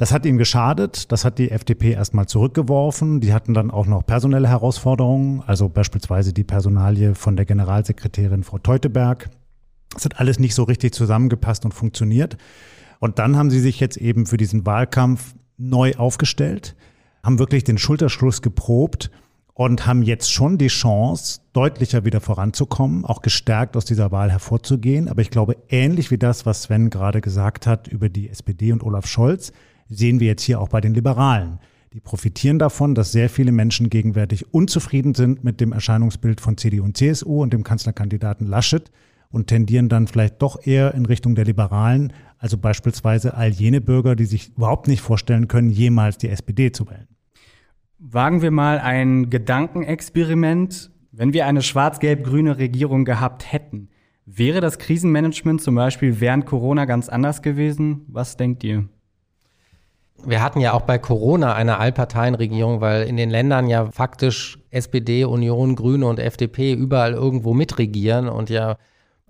Das 0.00 0.12
hat 0.12 0.24
ihm 0.24 0.38
geschadet, 0.38 1.12
das 1.12 1.26
hat 1.26 1.36
die 1.38 1.50
FDP 1.50 1.92
erstmal 1.92 2.24
zurückgeworfen. 2.24 3.20
Die 3.20 3.34
hatten 3.34 3.52
dann 3.52 3.70
auch 3.70 3.84
noch 3.84 4.06
personelle 4.06 4.48
Herausforderungen, 4.48 5.42
also 5.46 5.68
beispielsweise 5.68 6.32
die 6.32 6.42
Personalie 6.42 7.14
von 7.14 7.36
der 7.36 7.44
Generalsekretärin 7.44 8.42
Frau 8.42 8.56
Teuteberg. 8.56 9.28
Das 9.92 10.06
hat 10.06 10.18
alles 10.18 10.38
nicht 10.38 10.54
so 10.54 10.62
richtig 10.62 10.94
zusammengepasst 10.94 11.66
und 11.66 11.74
funktioniert. 11.74 12.38
Und 12.98 13.18
dann 13.18 13.36
haben 13.36 13.50
sie 13.50 13.60
sich 13.60 13.78
jetzt 13.78 13.98
eben 13.98 14.24
für 14.24 14.38
diesen 14.38 14.64
Wahlkampf 14.64 15.34
neu 15.58 15.92
aufgestellt, 15.96 16.76
haben 17.22 17.38
wirklich 17.38 17.64
den 17.64 17.76
Schulterschluss 17.76 18.40
geprobt 18.40 19.10
und 19.52 19.86
haben 19.86 20.02
jetzt 20.02 20.32
schon 20.32 20.56
die 20.56 20.68
Chance, 20.68 21.42
deutlicher 21.52 22.06
wieder 22.06 22.22
voranzukommen, 22.22 23.04
auch 23.04 23.20
gestärkt 23.20 23.76
aus 23.76 23.84
dieser 23.84 24.10
Wahl 24.10 24.30
hervorzugehen. 24.30 25.10
Aber 25.10 25.20
ich 25.20 25.28
glaube, 25.28 25.58
ähnlich 25.68 26.10
wie 26.10 26.16
das, 26.16 26.46
was 26.46 26.62
Sven 26.62 26.88
gerade 26.88 27.20
gesagt 27.20 27.66
hat 27.66 27.86
über 27.86 28.08
die 28.08 28.30
SPD 28.30 28.72
und 28.72 28.82
Olaf 28.82 29.06
Scholz, 29.06 29.52
sehen 29.90 30.20
wir 30.20 30.28
jetzt 30.28 30.42
hier 30.42 30.60
auch 30.60 30.68
bei 30.68 30.80
den 30.80 30.94
Liberalen. 30.94 31.58
Die 31.92 32.00
profitieren 32.00 32.60
davon, 32.60 32.94
dass 32.94 33.10
sehr 33.10 33.28
viele 33.28 33.50
Menschen 33.50 33.90
gegenwärtig 33.90 34.54
unzufrieden 34.54 35.14
sind 35.14 35.42
mit 35.42 35.60
dem 35.60 35.72
Erscheinungsbild 35.72 36.40
von 36.40 36.56
CDU 36.56 36.84
und 36.84 36.96
CSU 36.96 37.42
und 37.42 37.52
dem 37.52 37.64
Kanzlerkandidaten 37.64 38.46
Laschet 38.46 38.90
und 39.30 39.48
tendieren 39.48 39.88
dann 39.88 40.06
vielleicht 40.06 40.40
doch 40.40 40.64
eher 40.64 40.94
in 40.94 41.04
Richtung 41.04 41.34
der 41.34 41.44
Liberalen, 41.44 42.12
also 42.38 42.56
beispielsweise 42.58 43.34
all 43.34 43.50
jene 43.50 43.80
Bürger, 43.80 44.14
die 44.14 44.24
sich 44.24 44.50
überhaupt 44.56 44.86
nicht 44.86 45.00
vorstellen 45.00 45.48
können, 45.48 45.70
jemals 45.70 46.16
die 46.16 46.28
SPD 46.28 46.70
zu 46.70 46.88
wählen. 46.88 47.08
Wagen 47.98 48.40
wir 48.40 48.50
mal 48.50 48.78
ein 48.78 49.28
Gedankenexperiment. 49.28 50.90
Wenn 51.12 51.32
wir 51.32 51.46
eine 51.46 51.60
schwarz-gelb-grüne 51.60 52.56
Regierung 52.56 53.04
gehabt 53.04 53.52
hätten, 53.52 53.88
wäre 54.26 54.60
das 54.60 54.78
Krisenmanagement 54.78 55.60
zum 55.60 55.74
Beispiel 55.74 56.20
während 56.20 56.46
Corona 56.46 56.84
ganz 56.84 57.08
anders 57.08 57.42
gewesen? 57.42 58.02
Was 58.06 58.36
denkt 58.36 58.62
ihr? 58.62 58.88
Wir 60.24 60.42
hatten 60.42 60.60
ja 60.60 60.74
auch 60.74 60.82
bei 60.82 60.98
Corona 60.98 61.54
eine 61.54 61.78
Allparteienregierung, 61.78 62.80
weil 62.80 63.04
in 63.04 63.16
den 63.16 63.30
Ländern 63.30 63.68
ja 63.68 63.90
faktisch 63.90 64.58
SPD, 64.70 65.24
Union, 65.24 65.76
Grüne 65.76 66.06
und 66.06 66.18
FDP 66.18 66.72
überall 66.72 67.14
irgendwo 67.14 67.54
mitregieren 67.54 68.28
und 68.28 68.50
ja, 68.50 68.76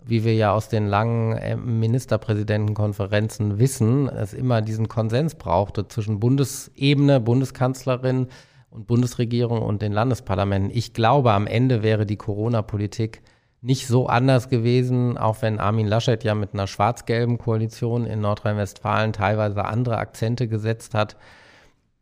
wie 0.04 0.24
wir 0.24 0.34
ja 0.34 0.52
aus 0.52 0.68
den 0.68 0.88
langen 0.88 1.36
äh, 1.36 1.56
Ministerpräsidentenkonferenzen 1.56 3.58
wissen, 3.58 4.08
es 4.08 4.34
immer 4.34 4.62
diesen 4.62 4.88
Konsens 4.88 5.36
brauchte 5.36 5.86
zwischen 5.86 6.20
Bundesebene, 6.20 7.20
Bundeskanzlerin 7.20 8.28
und 8.70 8.86
Bundesregierung 8.86 9.62
und 9.62 9.82
den 9.82 9.92
Landesparlamenten. 9.92 10.70
Ich 10.72 10.94
glaube, 10.94 11.32
am 11.32 11.46
Ende 11.46 11.82
wäre 11.82 12.06
die 12.06 12.16
Corona-Politik 12.16 13.22
nicht 13.62 13.86
so 13.86 14.06
anders 14.06 14.48
gewesen, 14.48 15.18
auch 15.18 15.42
wenn 15.42 15.60
Armin 15.60 15.86
Laschet 15.86 16.24
ja 16.24 16.34
mit 16.34 16.54
einer 16.54 16.66
schwarz-gelben 16.66 17.38
Koalition 17.38 18.06
in 18.06 18.20
Nordrhein-Westfalen 18.20 19.12
teilweise 19.12 19.64
andere 19.64 19.98
Akzente 19.98 20.48
gesetzt 20.48 20.94
hat. 20.94 21.16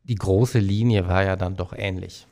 Die 0.04 0.14
große 0.14 0.58
Linie 0.58 1.08
war 1.08 1.24
ja 1.24 1.36
dann 1.36 1.56
doch 1.56 1.72
ähnlich. 1.76 2.26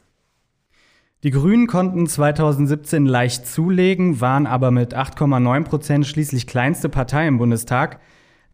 Die 1.24 1.30
Grünen 1.30 1.66
konnten 1.66 2.06
2017 2.06 3.04
leicht 3.04 3.48
zulegen, 3.48 4.20
waren 4.20 4.46
aber 4.46 4.70
mit 4.70 4.94
8,9 4.94 5.64
Prozent 5.64 6.06
schließlich 6.06 6.46
kleinste 6.46 6.88
Partei 6.88 7.26
im 7.26 7.38
Bundestag. 7.38 8.00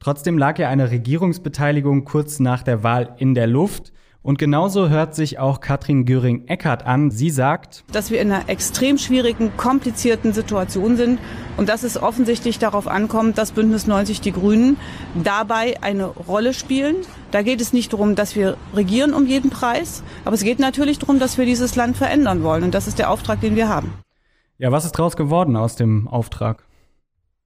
Trotzdem 0.01 0.39
lag 0.39 0.59
ja 0.59 0.69
eine 0.69 0.91
Regierungsbeteiligung 0.91 2.05
kurz 2.05 2.41
nach 2.41 2.63
der 2.63 2.83
Wahl 2.83 3.15
in 3.19 3.35
der 3.35 3.47
Luft. 3.47 3.93
Und 4.23 4.39
genauso 4.39 4.89
hört 4.89 5.17
sich 5.17 5.41
auch 5.41 5.61
Katrin 5.61 6.05
Göring-Eckardt 6.05 6.87
an. 6.87 7.11
Sie 7.11 7.29
sagt, 7.29 7.83
dass 7.91 8.13
wir 8.13 8.21
in 8.21 8.31
einer 8.31 8.49
extrem 8.49 8.97
schwierigen, 8.97 9.57
komplizierten 9.57 10.33
Situation 10.33 10.97
sind 10.97 11.19
und 11.57 11.69
dass 11.69 11.83
es 11.83 12.01
offensichtlich 12.01 12.61
darauf 12.61 12.87
ankommt, 12.87 13.37
dass 13.37 13.51
Bündnis 13.51 13.89
90 13.89 14.21
Die 14.21 14.31
Grünen 14.31 14.77
dabei 15.25 15.83
eine 15.83 16.07
Rolle 16.07 16.55
spielen. 16.55 16.97
Da 17.33 17.43
geht 17.43 17.61
es 17.61 17.73
nicht 17.73 17.93
darum, 17.93 18.15
dass 18.15 18.37
wir 18.37 18.57
regieren 18.75 19.13
um 19.13 19.27
jeden 19.27 19.51
Preis, 19.51 20.05
aber 20.25 20.35
es 20.35 20.45
geht 20.45 20.61
natürlich 20.61 21.01
darum, 21.01 21.19
dass 21.19 21.37
wir 21.37 21.45
dieses 21.45 21.75
Land 21.75 21.97
verändern 21.97 22.45
wollen. 22.45 22.63
Und 22.63 22.75
das 22.75 22.87
ist 22.87 23.01
der 23.01 23.11
Auftrag, 23.11 23.41
den 23.41 23.57
wir 23.57 23.69
haben. 23.69 23.93
Ja, 24.59 24.71
was 24.71 24.85
ist 24.85 24.93
daraus 24.93 25.17
geworden 25.17 25.57
aus 25.57 25.75
dem 25.75 26.07
Auftrag? 26.07 26.65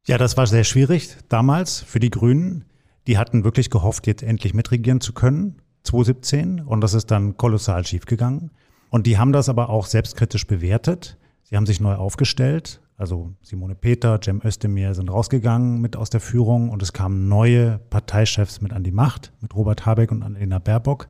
Ja, 0.06 0.18
das 0.18 0.36
war 0.36 0.46
sehr 0.46 0.64
schwierig 0.64 1.16
damals 1.30 1.80
für 1.80 2.00
die 2.00 2.10
Grünen. 2.10 2.66
Die 3.06 3.16
hatten 3.16 3.44
wirklich 3.44 3.70
gehofft, 3.70 4.06
jetzt 4.06 4.22
endlich 4.22 4.52
mitregieren 4.52 5.00
zu 5.00 5.14
können. 5.14 5.62
2017 5.86 6.60
und 6.60 6.80
das 6.80 6.94
ist 6.94 7.10
dann 7.10 7.36
kolossal 7.36 7.86
schiefgegangen. 7.86 8.50
Und 8.90 9.06
die 9.06 9.18
haben 9.18 9.32
das 9.32 9.48
aber 9.48 9.68
auch 9.70 9.86
selbstkritisch 9.86 10.46
bewertet. 10.46 11.18
Sie 11.42 11.56
haben 11.56 11.66
sich 11.66 11.80
neu 11.80 11.94
aufgestellt. 11.94 12.80
Also 12.96 13.34
Simone 13.42 13.74
Peter, 13.74 14.18
Cem 14.22 14.40
Özdemir 14.42 14.94
sind 14.94 15.10
rausgegangen 15.10 15.80
mit 15.80 15.96
aus 15.96 16.08
der 16.08 16.20
Führung 16.20 16.70
und 16.70 16.82
es 16.82 16.92
kamen 16.92 17.28
neue 17.28 17.78
Parteichefs 17.90 18.62
mit 18.62 18.72
an 18.72 18.84
die 18.84 18.92
Macht, 18.92 19.32
mit 19.40 19.54
Robert 19.54 19.84
Habeck 19.84 20.10
und 20.10 20.22
Annalena 20.22 20.58
Baerbock. 20.58 21.08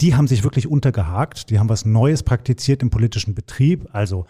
Die 0.00 0.14
haben 0.14 0.28
sich 0.28 0.44
wirklich 0.44 0.68
untergehakt, 0.68 1.50
die 1.50 1.58
haben 1.58 1.68
was 1.68 1.84
Neues 1.84 2.22
praktiziert 2.22 2.82
im 2.82 2.90
politischen 2.90 3.34
Betrieb, 3.34 3.88
also 3.92 4.26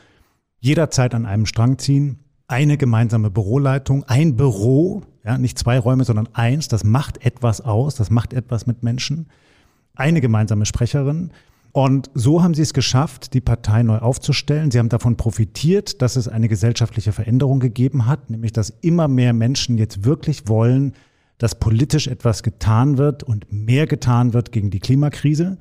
jederzeit 0.60 1.14
an 1.14 1.26
einem 1.26 1.46
Strang 1.46 1.78
ziehen, 1.78 2.20
eine 2.46 2.76
gemeinsame 2.76 3.30
Büroleitung, 3.30 4.04
ein 4.04 4.36
Büro, 4.36 5.02
ja, 5.24 5.38
nicht 5.38 5.58
zwei 5.58 5.78
Räume, 5.78 6.04
sondern 6.04 6.28
eins, 6.32 6.68
das 6.68 6.84
macht 6.84 7.24
etwas 7.24 7.60
aus, 7.60 7.94
das 7.94 8.10
macht 8.10 8.32
etwas 8.32 8.66
mit 8.66 8.82
Menschen 8.82 9.28
eine 9.94 10.20
gemeinsame 10.20 10.66
Sprecherin. 10.66 11.30
Und 11.72 12.08
so 12.14 12.42
haben 12.42 12.54
sie 12.54 12.62
es 12.62 12.72
geschafft, 12.72 13.34
die 13.34 13.40
Partei 13.40 13.82
neu 13.82 13.98
aufzustellen. 13.98 14.70
Sie 14.70 14.78
haben 14.78 14.88
davon 14.88 15.16
profitiert, 15.16 16.02
dass 16.02 16.14
es 16.14 16.28
eine 16.28 16.48
gesellschaftliche 16.48 17.10
Veränderung 17.10 17.58
gegeben 17.58 18.06
hat, 18.06 18.30
nämlich 18.30 18.52
dass 18.52 18.70
immer 18.80 19.08
mehr 19.08 19.32
Menschen 19.32 19.76
jetzt 19.76 20.04
wirklich 20.04 20.46
wollen, 20.46 20.92
dass 21.38 21.58
politisch 21.58 22.06
etwas 22.06 22.44
getan 22.44 22.96
wird 22.96 23.24
und 23.24 23.52
mehr 23.52 23.86
getan 23.86 24.34
wird 24.34 24.52
gegen 24.52 24.70
die 24.70 24.78
Klimakrise. 24.78 25.58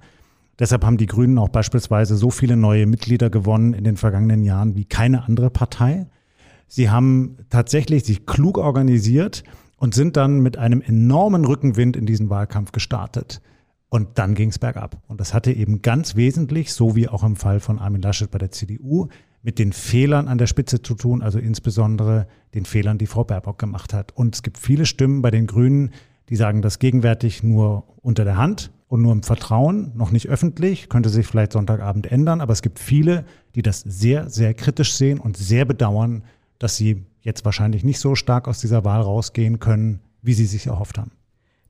Deshalb 0.60 0.86
haben 0.86 0.98
die 0.98 1.08
Grünen 1.08 1.39
auch 1.39 1.50
beispielsweise 1.50 2.15
so 2.15 2.30
viele 2.30 2.56
neue 2.56 2.86
Mitglieder 2.86 3.32
gewonnen 3.32 3.74
in 3.74 3.84
den 3.84 3.98
vergangenen 3.98 4.43
Jahren 4.43 4.76
wie 4.76 4.86
keine 4.86 5.24
andere 5.24 5.50
Partei. 5.50 6.06
Sie 6.67 6.91
haben 6.91 7.38
tatsächlich 7.50 8.04
sich 8.04 8.28
klug 8.28 8.60
organisiert 8.60 9.43
und 9.78 9.96
sind 9.96 10.15
dann 10.15 10.41
mit 10.41 10.58
einem 10.58 10.82
enormen 10.82 11.43
Rückenwind 11.43 11.98
in 11.98 12.06
diesen 12.06 12.30
Wahlkampf 12.30 12.72
gestartet. 12.72 13.41
Und 13.93 14.17
dann 14.17 14.34
ging 14.34 14.49
es 14.49 14.58
bergab. 14.58 14.97
Und 15.08 15.19
das 15.19 15.36
hatte 15.36 15.51
eben 15.51 15.84
ganz 15.84 16.15
wesentlich, 16.15 16.73
so 16.73 16.95
wie 16.95 17.08
auch 17.08 17.21
im 17.21 17.36
Fall 17.36 17.60
von 17.60 17.77
Armin 17.77 18.01
Laschet 18.01 18.32
bei 18.32 18.39
der 18.39 18.49
CDU, 18.49 19.10
mit 19.43 19.60
den 19.60 19.71
Fehlern 19.71 20.27
an 20.27 20.39
der 20.39 20.47
Spitze 20.47 20.82
zu 20.82 20.95
tun, 20.95 21.21
also 21.21 21.38
insbesondere 21.38 22.25
den 22.56 22.65
Fehlern, 22.65 22.97
die 22.97 23.06
Frau 23.06 23.23
Baerbock 23.23 23.60
gemacht 23.60 23.93
hat. 23.93 24.12
Und 24.15 24.34
es 24.34 24.41
gibt 24.41 24.58
viele 24.58 24.88
Stimmen 24.88 25.21
bei 25.21 25.29
den 25.29 25.45
Grünen, 25.45 25.91
die 26.29 26.36
sagen 26.36 26.63
das 26.63 26.79
gegenwärtig 26.79 27.43
nur 27.43 27.84
unter 28.01 28.23
der 28.23 28.36
Hand 28.36 28.71
und 28.88 29.03
nur 29.03 29.12
im 29.12 29.21
Vertrauen, 29.21 29.91
noch 29.93 30.10
nicht 30.10 30.27
öffentlich, 30.27 30.89
könnte 30.89 31.10
sich 31.10 31.27
vielleicht 31.27 31.53
Sonntagabend 31.53 32.12
ändern, 32.12 32.41
aber 32.41 32.53
es 32.53 32.63
gibt 32.63 32.79
viele, 32.79 33.25
die 33.53 33.62
das 33.62 33.82
sehr, 33.82 34.27
sehr 34.27 34.56
kritisch 34.56 34.95
sehen 34.95 35.19
und 35.19 35.38
sehr 35.38 35.65
bedauern, 35.65 36.23
dass 36.58 36.77
sie 36.77 37.06
jetzt 37.21 37.45
wahrscheinlich 37.45 37.84
nicht 37.84 37.99
so 37.99 38.15
stark 38.15 38.47
aus 38.47 38.60
dieser 38.60 38.86
Wahl 38.86 39.01
rausgehen 39.01 39.60
können, 39.60 39.99
wie 40.23 40.34
sie 40.34 40.47
sich 40.47 40.65
erhofft 40.65 40.97
haben. 40.97 41.12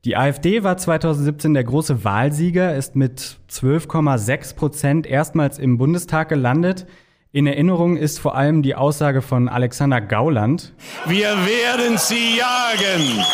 Die 0.04 0.18
AfD 0.18 0.62
war 0.62 0.76
2017 0.76 1.54
der 1.54 1.64
große 1.64 2.04
Wahlsieger, 2.04 2.76
ist 2.76 2.94
mit 2.94 3.38
12,6 3.50 4.54
Prozent 4.54 5.06
erstmals 5.06 5.58
im 5.58 5.78
Bundestag 5.78 6.28
gelandet. 6.28 6.86
In 7.32 7.46
Erinnerung 7.46 7.96
ist 7.96 8.18
vor 8.18 8.36
allem 8.36 8.62
die 8.62 8.74
Aussage 8.74 9.22
von 9.22 9.48
Alexander 9.48 10.02
Gauland. 10.02 10.74
Wir 11.06 11.30
werden 11.30 11.96
sie 11.96 12.36
jagen. 12.36 13.24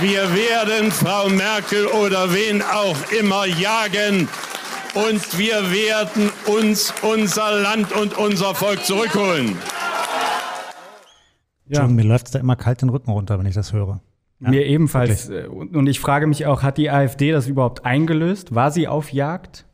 Wir 0.00 0.22
werden 0.34 0.90
Frau 0.90 1.28
Merkel 1.28 1.86
oder 1.86 2.32
wen 2.32 2.62
auch 2.62 2.96
immer 3.20 3.44
jagen. 3.44 4.26
Und 4.94 5.38
wir 5.38 5.70
werden 5.70 6.30
uns 6.46 6.94
unser 7.02 7.60
Land 7.60 7.92
und 7.92 8.16
unser 8.16 8.54
Volk 8.54 8.86
zurückholen. 8.86 9.58
Ja. 11.66 11.82
John, 11.82 11.94
mir 11.94 12.04
läuft 12.04 12.34
da 12.34 12.38
immer 12.38 12.56
kalt 12.56 12.80
den 12.80 12.88
Rücken 12.88 13.10
runter, 13.10 13.38
wenn 13.38 13.44
ich 13.44 13.54
das 13.54 13.74
höre. 13.74 14.00
Ja, 14.40 14.50
mir 14.50 14.66
ebenfalls. 14.66 15.28
Wirklich. 15.28 15.74
Und 15.74 15.86
ich 15.86 16.00
frage 16.00 16.26
mich 16.26 16.46
auch, 16.46 16.62
hat 16.62 16.78
die 16.78 16.90
AfD 16.90 17.32
das 17.32 17.48
überhaupt 17.48 17.84
eingelöst? 17.84 18.54
War 18.54 18.70
sie 18.70 18.88
auf 18.88 19.12
Jagd? 19.12 19.66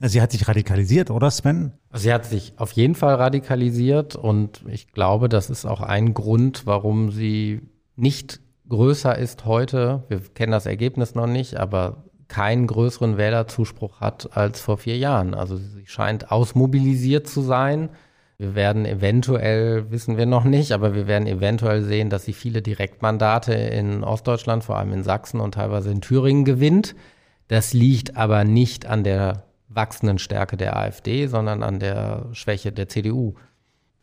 Sie 0.00 0.22
hat 0.22 0.30
sich 0.30 0.46
radikalisiert, 0.46 1.10
oder 1.10 1.30
Sven? 1.30 1.72
Sie 1.92 2.12
hat 2.12 2.24
sich 2.24 2.54
auf 2.56 2.72
jeden 2.72 2.94
Fall 2.94 3.14
radikalisiert 3.16 4.14
und 4.14 4.64
ich 4.68 4.92
glaube, 4.92 5.28
das 5.28 5.50
ist 5.50 5.66
auch 5.66 5.80
ein 5.80 6.14
Grund, 6.14 6.66
warum 6.66 7.10
sie 7.10 7.62
nicht 7.96 8.40
größer 8.68 9.16
ist 9.18 9.44
heute. 9.44 10.04
Wir 10.08 10.20
kennen 10.20 10.52
das 10.52 10.66
Ergebnis 10.66 11.14
noch 11.14 11.26
nicht, 11.26 11.56
aber 11.56 12.04
keinen 12.28 12.66
größeren 12.66 13.16
Wählerzuspruch 13.16 14.00
hat 14.00 14.36
als 14.36 14.60
vor 14.60 14.76
vier 14.78 14.98
Jahren. 14.98 15.34
Also 15.34 15.56
sie 15.56 15.86
scheint 15.86 16.30
ausmobilisiert 16.30 17.26
zu 17.26 17.40
sein. 17.40 17.88
Wir 18.40 18.54
werden 18.54 18.86
eventuell, 18.86 19.90
wissen 19.90 20.16
wir 20.16 20.26
noch 20.26 20.44
nicht, 20.44 20.70
aber 20.70 20.94
wir 20.94 21.08
werden 21.08 21.26
eventuell 21.26 21.82
sehen, 21.82 22.08
dass 22.08 22.24
sie 22.24 22.32
viele 22.32 22.62
Direktmandate 22.62 23.52
in 23.52 24.04
Ostdeutschland, 24.04 24.62
vor 24.62 24.76
allem 24.76 24.92
in 24.92 25.02
Sachsen 25.02 25.40
und 25.40 25.54
teilweise 25.54 25.90
in 25.90 26.00
Thüringen 26.00 26.44
gewinnt. 26.44 26.94
Das 27.48 27.72
liegt 27.72 28.16
aber 28.16 28.44
nicht 28.44 28.86
an 28.86 29.02
der 29.02 29.42
wachsenden 29.68 30.18
Stärke 30.18 30.56
der 30.56 30.76
AfD, 30.76 31.26
sondern 31.26 31.64
an 31.64 31.80
der 31.80 32.26
Schwäche 32.32 32.70
der 32.70 32.88
CDU. 32.88 33.34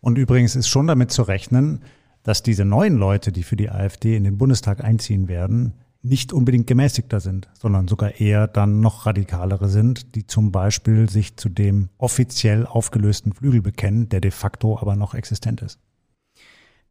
Und 0.01 0.17
übrigens 0.17 0.57
ist 0.57 0.67
schon 0.67 0.87
damit 0.87 1.11
zu 1.11 1.23
rechnen, 1.23 1.83
dass 2.23 2.43
diese 2.43 2.65
neuen 2.65 2.97
Leute, 2.97 3.31
die 3.31 3.43
für 3.43 3.55
die 3.55 3.69
AfD 3.69 4.17
in 4.17 4.25
den 4.25 4.37
Bundestag 4.37 4.83
einziehen 4.83 5.29
werden, 5.29 5.75
nicht 6.05 6.33
unbedingt 6.33 6.67
gemäßigter 6.67 7.19
sind, 7.19 7.49
sondern 7.59 7.87
sogar 7.87 8.19
eher 8.19 8.47
dann 8.47 8.79
noch 8.79 9.05
radikalere 9.05 9.67
sind, 9.67 10.15
die 10.15 10.27
zum 10.27 10.51
Beispiel 10.51 11.09
sich 11.09 11.35
zu 11.35 11.49
dem 11.49 11.89
offiziell 11.97 12.65
aufgelösten 12.65 13.33
Flügel 13.33 13.61
bekennen, 13.61 14.07
der 14.09 14.21
de 14.21 14.31
facto 14.31 14.77
aber 14.79 14.95
noch 14.95 15.15
existent 15.15 15.61
ist. 15.61 15.79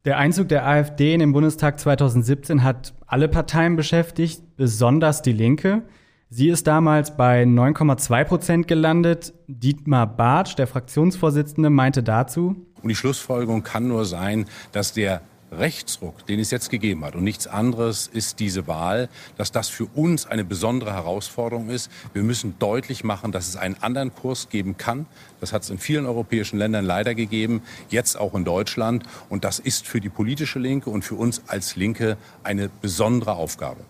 Der 0.04 0.18
Einzug 0.18 0.48
der 0.48 0.66
AfD 0.66 1.14
in 1.14 1.20
den 1.20 1.32
Bundestag 1.32 1.80
2017 1.80 2.62
hat 2.62 2.92
alle 3.06 3.28
Parteien 3.28 3.76
beschäftigt, 3.76 4.42
besonders 4.56 5.22
die 5.22 5.32
Linke. 5.32 5.82
Sie 6.28 6.48
ist 6.48 6.66
damals 6.66 7.16
bei 7.16 7.44
9,2 7.44 8.24
Prozent 8.24 8.68
gelandet. 8.68 9.32
Dietmar 9.46 10.06
Bartsch, 10.06 10.56
der 10.56 10.66
Fraktionsvorsitzende, 10.66 11.70
meinte 11.70 12.02
dazu. 12.02 12.66
Und 12.82 12.88
die 12.88 12.96
Schlussfolgerung 12.96 13.62
kann 13.62 13.88
nur 13.88 14.04
sein, 14.04 14.46
dass 14.72 14.92
der 14.92 15.22
Rechtsruck, 15.58 16.26
den 16.26 16.40
es 16.40 16.50
jetzt 16.50 16.70
gegeben 16.70 17.04
hat, 17.04 17.14
und 17.14 17.24
nichts 17.24 17.46
anderes 17.46 18.06
ist 18.06 18.40
diese 18.40 18.66
Wahl, 18.66 19.08
dass 19.36 19.52
das 19.52 19.68
für 19.68 19.86
uns 19.86 20.26
eine 20.26 20.44
besondere 20.44 20.92
Herausforderung 20.92 21.70
ist. 21.70 21.90
Wir 22.12 22.22
müssen 22.22 22.56
deutlich 22.58 23.04
machen, 23.04 23.32
dass 23.32 23.48
es 23.48 23.56
einen 23.56 23.76
anderen 23.80 24.14
Kurs 24.14 24.48
geben 24.48 24.76
kann. 24.76 25.06
Das 25.40 25.52
hat 25.52 25.62
es 25.62 25.70
in 25.70 25.78
vielen 25.78 26.06
europäischen 26.06 26.58
Ländern 26.58 26.84
leider 26.84 27.14
gegeben, 27.14 27.62
jetzt 27.90 28.18
auch 28.18 28.34
in 28.34 28.44
Deutschland. 28.44 29.04
Und 29.28 29.44
das 29.44 29.58
ist 29.58 29.86
für 29.86 30.00
die 30.00 30.08
politische 30.08 30.58
Linke 30.58 30.90
und 30.90 31.04
für 31.04 31.14
uns 31.14 31.42
als 31.46 31.76
Linke 31.76 32.16
eine 32.42 32.68
besondere 32.80 33.34
Aufgabe. 33.34 33.80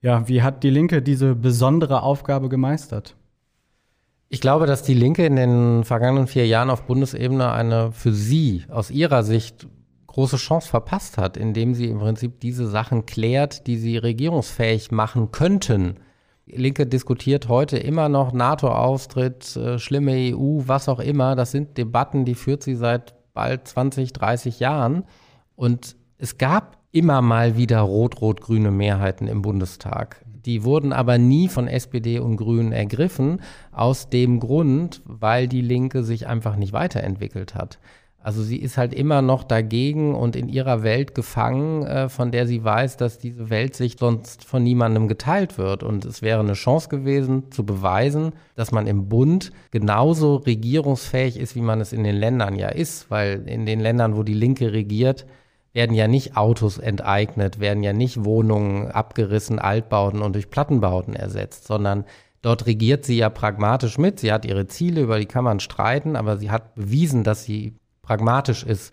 Ja, 0.00 0.28
wie 0.28 0.42
hat 0.42 0.62
die 0.62 0.70
Linke 0.70 1.02
diese 1.02 1.34
besondere 1.34 2.02
Aufgabe 2.02 2.48
gemeistert? 2.48 3.16
Ich 4.28 4.40
glaube, 4.40 4.66
dass 4.66 4.82
die 4.82 4.94
Linke 4.94 5.24
in 5.24 5.36
den 5.36 5.84
vergangenen 5.84 6.26
vier 6.26 6.46
Jahren 6.46 6.68
auf 6.68 6.82
Bundesebene 6.82 7.50
eine 7.50 7.92
für 7.92 8.12
sie 8.12 8.64
aus 8.68 8.90
ihrer 8.90 9.22
Sicht 9.22 9.66
große 10.18 10.36
Chance 10.36 10.68
verpasst 10.68 11.16
hat, 11.16 11.36
indem 11.36 11.74
sie 11.74 11.86
im 11.86 12.00
Prinzip 12.00 12.40
diese 12.40 12.66
Sachen 12.66 13.06
klärt, 13.06 13.68
die 13.68 13.76
sie 13.76 13.98
regierungsfähig 13.98 14.90
machen 14.90 15.30
könnten. 15.30 15.98
Linke 16.44 16.88
diskutiert 16.88 17.46
heute 17.46 17.78
immer 17.78 18.08
noch 18.08 18.32
NATO-Austritt, 18.32 19.54
äh, 19.54 19.78
schlimme 19.78 20.34
EU, 20.34 20.62
was 20.66 20.88
auch 20.88 20.98
immer. 20.98 21.36
Das 21.36 21.52
sind 21.52 21.78
Debatten, 21.78 22.24
die 22.24 22.34
führt 22.34 22.64
sie 22.64 22.74
seit 22.74 23.14
bald 23.32 23.68
20, 23.68 24.12
30 24.12 24.58
Jahren. 24.58 25.04
Und 25.54 25.94
es 26.16 26.36
gab 26.36 26.78
immer 26.90 27.22
mal 27.22 27.56
wieder 27.56 27.78
rot-rot-grüne 27.82 28.72
Mehrheiten 28.72 29.28
im 29.28 29.40
Bundestag. 29.40 30.24
Die 30.44 30.64
wurden 30.64 30.92
aber 30.92 31.18
nie 31.18 31.46
von 31.46 31.68
SPD 31.68 32.18
und 32.18 32.38
Grünen 32.38 32.72
ergriffen, 32.72 33.40
aus 33.70 34.08
dem 34.08 34.40
Grund, 34.40 35.00
weil 35.04 35.46
die 35.46 35.62
Linke 35.62 36.02
sich 36.02 36.26
einfach 36.26 36.56
nicht 36.56 36.72
weiterentwickelt 36.72 37.54
hat. 37.54 37.78
Also 38.28 38.42
sie 38.42 38.58
ist 38.58 38.76
halt 38.76 38.92
immer 38.92 39.22
noch 39.22 39.42
dagegen 39.42 40.14
und 40.14 40.36
in 40.36 40.50
ihrer 40.50 40.82
Welt 40.82 41.14
gefangen, 41.14 41.86
äh, 41.86 42.10
von 42.10 42.30
der 42.30 42.46
sie 42.46 42.62
weiß, 42.62 42.98
dass 42.98 43.16
diese 43.16 43.48
Weltsicht 43.48 44.00
sonst 44.00 44.44
von 44.44 44.62
niemandem 44.62 45.08
geteilt 45.08 45.56
wird. 45.56 45.82
Und 45.82 46.04
es 46.04 46.20
wäre 46.20 46.40
eine 46.40 46.52
Chance 46.52 46.90
gewesen, 46.90 47.50
zu 47.50 47.64
beweisen, 47.64 48.32
dass 48.54 48.70
man 48.70 48.86
im 48.86 49.08
Bund 49.08 49.50
genauso 49.70 50.36
regierungsfähig 50.36 51.38
ist, 51.38 51.56
wie 51.56 51.62
man 51.62 51.80
es 51.80 51.94
in 51.94 52.04
den 52.04 52.16
Ländern 52.16 52.54
ja 52.56 52.68
ist. 52.68 53.10
Weil 53.10 53.48
in 53.48 53.64
den 53.64 53.80
Ländern, 53.80 54.14
wo 54.14 54.22
die 54.22 54.34
Linke 54.34 54.74
regiert, 54.74 55.24
werden 55.72 55.96
ja 55.96 56.06
nicht 56.06 56.36
Autos 56.36 56.76
enteignet, 56.76 57.60
werden 57.60 57.82
ja 57.82 57.94
nicht 57.94 58.26
Wohnungen 58.26 58.90
abgerissen, 58.90 59.58
Altbauten 59.58 60.20
und 60.20 60.34
durch 60.34 60.50
Plattenbauten 60.50 61.16
ersetzt, 61.16 61.66
sondern 61.66 62.04
dort 62.42 62.66
regiert 62.66 63.06
sie 63.06 63.16
ja 63.16 63.30
pragmatisch 63.30 63.96
mit. 63.96 64.20
Sie 64.20 64.32
hat 64.32 64.44
ihre 64.44 64.66
Ziele, 64.66 65.00
über 65.00 65.18
die 65.18 65.24
kann 65.24 65.44
man 65.44 65.60
streiten, 65.60 66.14
aber 66.14 66.36
sie 66.36 66.50
hat 66.50 66.74
bewiesen, 66.74 67.24
dass 67.24 67.44
sie 67.44 67.77
pragmatisch 68.08 68.64
ist. 68.64 68.92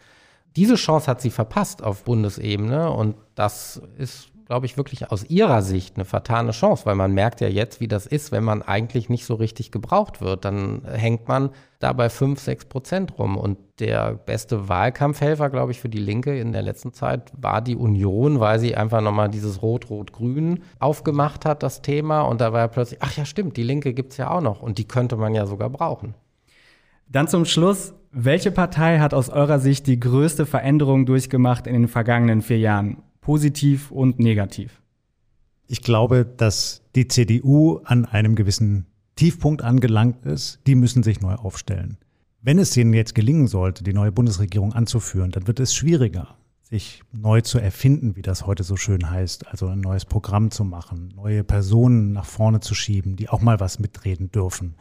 Diese 0.58 0.75
Chance 0.75 1.08
hat 1.08 1.21
sie 1.21 1.32
verpasst 1.32 1.82
auf 1.82 2.04
Bundesebene 2.04 2.91
und 2.91 3.15
das 3.36 3.82
ist 3.97 4.30
glaube 4.45 4.67
ich, 4.67 4.78
wirklich 4.78 5.12
aus 5.12 5.23
ihrer 5.23 5.62
Sicht 5.62 5.95
eine 5.95 6.06
vertane 6.06 6.51
Chance, 6.51 6.86
weil 6.86 6.95
man 6.95 7.13
merkt 7.13 7.41
ja 7.41 7.47
jetzt, 7.47 7.80
wie 7.80 7.88
das 7.88 8.06
ist, 8.06 8.32
wenn 8.32 8.43
man 8.43 8.62
eigentlich 8.62 9.10
nicht 9.10 9.25
so 9.25 9.34
richtig 9.34 9.71
gebraucht 9.71 10.21
wird. 10.21 10.45
Dann 10.45 10.84
hängt 10.86 11.28
man 11.28 11.49
da 11.80 11.93
bei 11.93 12.10
5, 12.10 12.39
6 12.39 12.65
Prozent 12.65 13.17
rum. 13.17 13.38
Und 13.38 13.58
der 13.80 14.13
beste 14.13 14.69
Wahlkampfhelfer, 14.69 15.49
glaube 15.49 15.71
ich, 15.71 15.80
für 15.80 15.89
die 15.89 15.99
Linke 15.99 16.38
in 16.38 16.51
der 16.51 16.62
letzten 16.62 16.93
Zeit 16.93 17.32
war 17.36 17.62
die 17.62 17.75
Union, 17.75 18.39
weil 18.39 18.60
sie 18.60 18.75
einfach 18.75 19.01
nochmal 19.01 19.30
dieses 19.30 19.62
Rot-Rot-Grün 19.62 20.62
aufgemacht 20.80 21.45
hat, 21.45 21.63
das 21.63 21.82
Thema. 21.82 22.21
Und 22.21 22.39
da 22.39 22.54
war 22.54 22.60
ja 22.60 22.67
plötzlich, 22.67 23.01
ach 23.01 23.17
ja, 23.17 23.25
stimmt, 23.25 23.58
die 23.58 23.63
Linke 23.63 23.93
gibt 23.93 24.12
es 24.12 24.17
ja 24.17 24.30
auch 24.30 24.41
noch. 24.41 24.62
Und 24.62 24.78
die 24.78 24.88
könnte 24.88 25.17
man 25.17 25.34
ja 25.34 25.47
sogar 25.47 25.71
brauchen. 25.71 26.13
Dann 27.08 27.28
zum 27.28 27.45
Schluss, 27.45 27.93
welche 28.15 28.51
Partei 28.51 28.99
hat 28.99 29.13
aus 29.13 29.30
eurer 29.30 29.60
Sicht 29.60 29.86
die 29.88 29.99
größte 29.99 30.45
Veränderung 30.45 31.06
durchgemacht 31.06 31.67
in 31.67 31.73
den 31.73 31.88
vergangenen 31.88 32.41
vier 32.41 32.60
Jahren? 32.60 32.97
positiv 33.25 33.89
und 33.89 34.19
negativ? 34.19 34.84
Ich 35.67 35.82
glaube, 35.82 36.25
dass 36.38 36.84
die 36.93 37.08
CDU 37.08 37.80
an 37.84 38.06
einem 38.06 38.36
gewissen 38.36 38.86
Tiefpunkt 39.15 39.63
angelangt 39.63 40.28
ist. 40.28 40.60
Die 40.67 40.75
müssen 40.75 41.01
sich 41.01 41.21
neu 41.21 41.34
aufstellen. 41.34 41.97
Wenn 42.41 42.60
es 42.60 42.78
ihnen 42.78 42.93
jetzt 42.93 43.15
gelingen 43.15 43.47
sollte, 43.47 43.84
die 43.84 43.93
neue 43.93 44.12
Bundesregierung 44.12 44.73
anzuführen, 44.73 45.32
dann 45.32 45.47
wird 45.47 45.60
es 45.60 45.73
schwieriger, 45.73 46.36
sich 46.62 47.01
neu 47.12 47.41
zu 47.41 47.58
erfinden, 47.58 48.15
wie 48.15 48.21
das 48.21 48.45
heute 48.45 48.63
so 48.63 48.78
schön 48.78 49.10
heißt, 49.10 49.47
also 49.47 49.69
ein 49.69 49.82
neues 49.82 50.06
Programm 50.06 50.51
zu 50.51 50.63
machen, 50.63 51.12
neue 51.15 51.43
Personen 51.43 52.12
nach 52.12 52.25
vorne 52.25 52.60
zu 52.60 52.75
schieben, 52.75 53.15
die 53.15 53.30
auch 53.30 53.41
mal 53.41 53.60
was 53.60 53.80
mitreden 53.80 54.32
dürfen, 54.32 54.75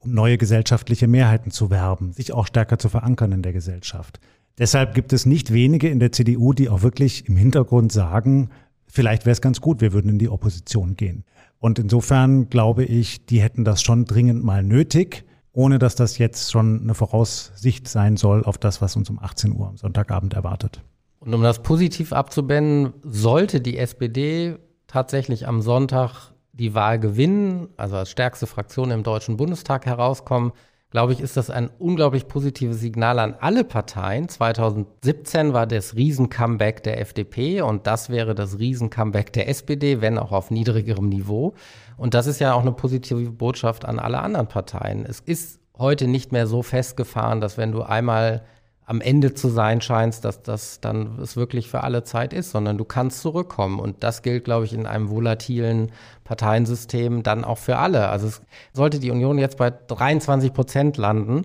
um 0.00 0.12
neue 0.12 0.38
gesellschaftliche 0.38 1.08
Mehrheiten 1.08 1.50
zu 1.50 1.70
werben, 1.70 2.12
sich 2.12 2.32
auch 2.32 2.46
stärker 2.46 2.78
zu 2.78 2.88
verankern 2.88 3.32
in 3.32 3.42
der 3.42 3.52
Gesellschaft. 3.52 4.20
Deshalb 4.58 4.94
gibt 4.94 5.12
es 5.12 5.26
nicht 5.26 5.52
wenige 5.52 5.88
in 5.88 6.00
der 6.00 6.12
CDU, 6.12 6.52
die 6.52 6.68
auch 6.68 6.82
wirklich 6.82 7.28
im 7.28 7.36
Hintergrund 7.36 7.92
sagen, 7.92 8.50
vielleicht 8.86 9.24
wäre 9.24 9.32
es 9.32 9.40
ganz 9.40 9.60
gut, 9.60 9.80
wir 9.80 9.92
würden 9.92 10.10
in 10.10 10.18
die 10.18 10.28
Opposition 10.28 10.96
gehen. 10.96 11.24
Und 11.60 11.78
insofern 11.78 12.48
glaube 12.48 12.84
ich, 12.84 13.26
die 13.26 13.40
hätten 13.40 13.64
das 13.64 13.82
schon 13.82 14.04
dringend 14.04 14.44
mal 14.44 14.62
nötig, 14.62 15.24
ohne 15.52 15.78
dass 15.78 15.94
das 15.94 16.18
jetzt 16.18 16.50
schon 16.52 16.82
eine 16.82 16.94
Voraussicht 16.94 17.88
sein 17.88 18.16
soll 18.16 18.44
auf 18.44 18.58
das, 18.58 18.80
was 18.80 18.96
uns 18.96 19.10
um 19.10 19.18
18 19.18 19.56
Uhr 19.56 19.68
am 19.68 19.76
Sonntagabend 19.76 20.34
erwartet. 20.34 20.82
Und 21.20 21.34
um 21.34 21.42
das 21.42 21.62
positiv 21.62 22.12
abzubennen, 22.12 22.92
sollte 23.02 23.60
die 23.60 23.76
SPD 23.76 24.56
tatsächlich 24.86 25.48
am 25.48 25.60
Sonntag 25.60 26.32
die 26.58 26.74
Wahl 26.74 26.98
gewinnen, 26.98 27.68
also 27.76 27.96
als 27.96 28.10
stärkste 28.10 28.46
Fraktion 28.46 28.90
im 28.90 29.02
Deutschen 29.02 29.36
Bundestag 29.36 29.86
herauskommen, 29.86 30.52
glaube 30.90 31.12
ich, 31.12 31.20
ist 31.20 31.36
das 31.36 31.50
ein 31.50 31.70
unglaublich 31.78 32.28
positives 32.28 32.80
Signal 32.80 33.18
an 33.18 33.34
alle 33.38 33.62
Parteien. 33.62 34.28
2017 34.28 35.52
war 35.52 35.66
das 35.66 35.94
Riesen-Comeback 35.94 36.82
der 36.82 37.00
FDP 37.00 37.60
und 37.60 37.86
das 37.86 38.08
wäre 38.08 38.34
das 38.34 38.58
Riesen-Comeback 38.58 39.32
der 39.34 39.48
SPD, 39.48 40.00
wenn 40.00 40.18
auch 40.18 40.32
auf 40.32 40.50
niedrigerem 40.50 41.08
Niveau. 41.08 41.54
Und 41.96 42.14
das 42.14 42.26
ist 42.26 42.40
ja 42.40 42.54
auch 42.54 42.62
eine 42.62 42.72
positive 42.72 43.30
Botschaft 43.30 43.84
an 43.84 43.98
alle 43.98 44.20
anderen 44.20 44.48
Parteien. 44.48 45.04
Es 45.04 45.20
ist 45.20 45.60
heute 45.76 46.06
nicht 46.06 46.32
mehr 46.32 46.46
so 46.46 46.62
festgefahren, 46.62 47.40
dass 47.40 47.58
wenn 47.58 47.72
du 47.72 47.82
einmal 47.82 48.42
am 48.88 49.02
Ende 49.02 49.34
zu 49.34 49.48
sein 49.48 49.82
scheinst, 49.82 50.24
dass 50.24 50.42
das 50.42 50.80
dann 50.80 51.18
es 51.20 51.36
wirklich 51.36 51.68
für 51.68 51.84
alle 51.84 52.04
Zeit 52.04 52.32
ist, 52.32 52.52
sondern 52.52 52.78
du 52.78 52.86
kannst 52.86 53.20
zurückkommen. 53.20 53.80
Und 53.80 54.02
das 54.02 54.22
gilt, 54.22 54.44
glaube 54.44 54.64
ich, 54.64 54.72
in 54.72 54.86
einem 54.86 55.10
volatilen 55.10 55.92
Parteiensystem 56.24 57.22
dann 57.22 57.44
auch 57.44 57.58
für 57.58 57.76
alle. 57.76 58.08
Also 58.08 58.28
es, 58.28 58.40
sollte 58.72 58.98
die 58.98 59.10
Union 59.10 59.36
jetzt 59.36 59.58
bei 59.58 59.70
23 59.70 60.54
Prozent 60.54 60.96
landen, 60.96 61.42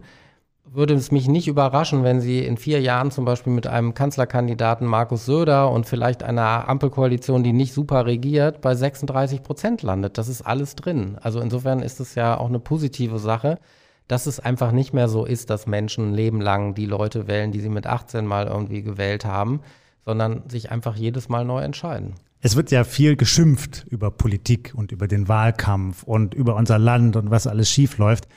würde 0.64 0.94
es 0.94 1.12
mich 1.12 1.28
nicht 1.28 1.50
überraschen, 1.50 2.06
wenn 2.06 2.22
sie 2.22 2.40
in 2.46 2.56
vier 2.56 2.80
Jahren 2.80 3.12
zum 3.12 3.26
Beispiel 3.26 3.52
mit 3.52 3.68
einem 3.68 3.94
Kanzlerkandidaten 3.94 4.88
Markus 4.88 5.26
Söder 5.26 5.70
und 5.70 5.86
vielleicht 5.86 6.24
einer 6.24 6.70
Ampelkoalition, 6.70 7.44
die 7.44 7.52
nicht 7.52 7.74
super 7.74 8.06
regiert, 8.06 8.62
bei 8.62 8.74
36 8.74 9.44
Prozent 9.44 9.82
landet. 9.82 10.18
Das 10.18 10.30
ist 10.30 10.44
alles 10.44 10.78
drin. 10.78 11.18
Also 11.22 11.42
insofern 11.42 11.82
ist 11.82 12.00
es 12.00 12.16
ja 12.16 12.38
auch 12.38 12.48
eine 12.48 12.60
positive 12.60 13.20
Sache 13.20 13.60
dass 14.08 14.26
es 14.26 14.40
einfach 14.40 14.72
nicht 14.72 14.94
mehr 14.94 15.08
so 15.08 15.26
ist, 15.26 15.50
dass 15.50 15.68
Menschen 15.68 16.10
ein 16.10 16.14
Leben 16.14 16.42
lang 16.42 16.74
die 16.74 16.86
Leute 16.86 17.28
wählen, 17.28 17.52
die 17.52 17.62
sie 17.62 17.70
mit 17.70 17.88
18 17.88 18.26
mal 18.26 18.48
irgendwie 18.48 18.84
gewählt 18.84 19.26
haben, 19.26 19.62
sondern 20.06 20.44
sich 20.50 20.72
einfach 20.72 20.96
jedes 20.96 21.30
Mal 21.30 21.46
neu 21.46 21.62
entscheiden. 21.62 22.16
Es 22.42 22.58
wird 22.58 22.72
ja 22.72 22.84
viel 22.84 23.16
geschimpft 23.16 23.86
über 23.90 24.12
Politik 24.12 24.74
und 24.76 24.92
über 24.92 25.08
den 25.08 25.30
Wahlkampf 25.30 26.04
und 26.04 26.34
über 26.34 26.56
unser 26.56 26.78
Land 26.78 27.16
und 27.16 27.32
was 27.32 27.48
alles 27.48 27.70
schief 27.70 27.98
läuft. 27.98 28.28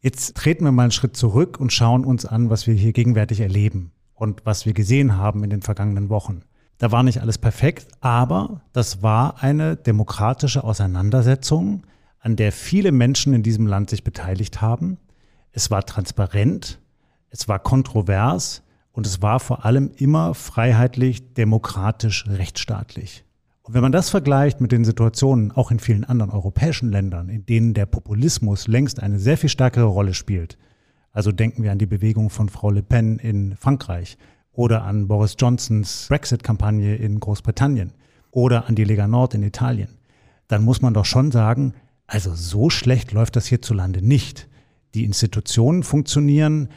Jetzt 0.00 0.36
treten 0.36 0.64
wir 0.64 0.72
mal 0.72 0.82
einen 0.82 0.90
Schritt 0.90 1.16
zurück 1.16 1.60
und 1.60 1.72
schauen 1.72 2.04
uns 2.04 2.26
an, 2.26 2.50
was 2.50 2.66
wir 2.66 2.74
hier 2.74 2.92
gegenwärtig 2.92 3.40
erleben 3.40 3.92
und 4.14 4.44
was 4.44 4.66
wir 4.66 4.74
gesehen 4.74 5.16
haben 5.16 5.44
in 5.44 5.50
den 5.50 5.62
vergangenen 5.62 6.08
Wochen. 6.08 6.42
Da 6.78 6.90
war 6.90 7.04
nicht 7.04 7.20
alles 7.20 7.38
perfekt, 7.38 7.86
aber 8.00 8.62
das 8.72 9.02
war 9.02 9.42
eine 9.42 9.76
demokratische 9.76 10.64
Auseinandersetzung, 10.64 11.84
an 12.18 12.36
der 12.36 12.52
viele 12.52 12.90
Menschen 12.90 13.34
in 13.34 13.42
diesem 13.42 13.66
Land 13.66 13.90
sich 13.90 14.02
beteiligt 14.02 14.60
haben, 14.60 14.98
es 15.54 15.70
war 15.70 15.86
transparent, 15.86 16.80
es 17.30 17.48
war 17.48 17.60
kontrovers 17.60 18.62
und 18.92 19.06
es 19.06 19.22
war 19.22 19.40
vor 19.40 19.64
allem 19.64 19.92
immer 19.96 20.34
freiheitlich, 20.34 21.32
demokratisch, 21.34 22.26
rechtsstaatlich. 22.28 23.24
Und 23.62 23.72
wenn 23.72 23.82
man 23.82 23.92
das 23.92 24.10
vergleicht 24.10 24.60
mit 24.60 24.72
den 24.72 24.84
Situationen 24.84 25.52
auch 25.52 25.70
in 25.70 25.78
vielen 25.78 26.04
anderen 26.04 26.32
europäischen 26.32 26.90
Ländern, 26.90 27.28
in 27.28 27.46
denen 27.46 27.72
der 27.72 27.86
Populismus 27.86 28.66
längst 28.66 29.00
eine 29.00 29.18
sehr 29.18 29.38
viel 29.38 29.48
stärkere 29.48 29.86
Rolle 29.86 30.12
spielt, 30.12 30.58
also 31.12 31.30
denken 31.30 31.62
wir 31.62 31.70
an 31.70 31.78
die 31.78 31.86
Bewegung 31.86 32.30
von 32.30 32.48
Frau 32.48 32.70
Le 32.70 32.82
Pen 32.82 33.18
in 33.20 33.56
Frankreich 33.56 34.18
oder 34.52 34.82
an 34.82 35.06
Boris 35.06 35.36
Johnsons 35.38 36.06
Brexit-Kampagne 36.08 36.96
in 36.96 37.20
Großbritannien 37.20 37.92
oder 38.32 38.68
an 38.68 38.74
die 38.74 38.84
Lega 38.84 39.06
Nord 39.06 39.34
in 39.34 39.44
Italien, 39.44 39.98
dann 40.48 40.64
muss 40.64 40.82
man 40.82 40.94
doch 40.94 41.04
schon 41.04 41.30
sagen, 41.30 41.74
also 42.08 42.34
so 42.34 42.70
schlecht 42.70 43.12
läuft 43.12 43.36
das 43.36 43.46
hierzulande 43.46 44.02
nicht 44.02 44.48
die 44.94 45.04
Institutionen 45.04 45.82
funktionieren, 45.82 46.68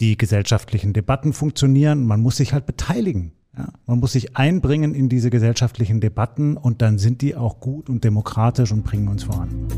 die 0.00 0.18
gesellschaftlichen 0.18 0.92
Debatten 0.92 1.32
funktionieren. 1.32 2.04
Man 2.04 2.20
muss 2.20 2.36
sich 2.36 2.52
halt 2.52 2.66
beteiligen. 2.66 3.32
Ja? 3.56 3.68
Man 3.86 4.00
muss 4.00 4.12
sich 4.12 4.36
einbringen 4.36 4.94
in 4.94 5.08
diese 5.08 5.30
gesellschaftlichen 5.30 6.00
Debatten 6.00 6.56
und 6.56 6.82
dann 6.82 6.98
sind 6.98 7.22
die 7.22 7.36
auch 7.36 7.60
gut 7.60 7.88
und 7.88 8.02
demokratisch 8.02 8.72
und 8.72 8.82
bringen 8.82 9.08
uns 9.08 9.24
voran. 9.24 9.68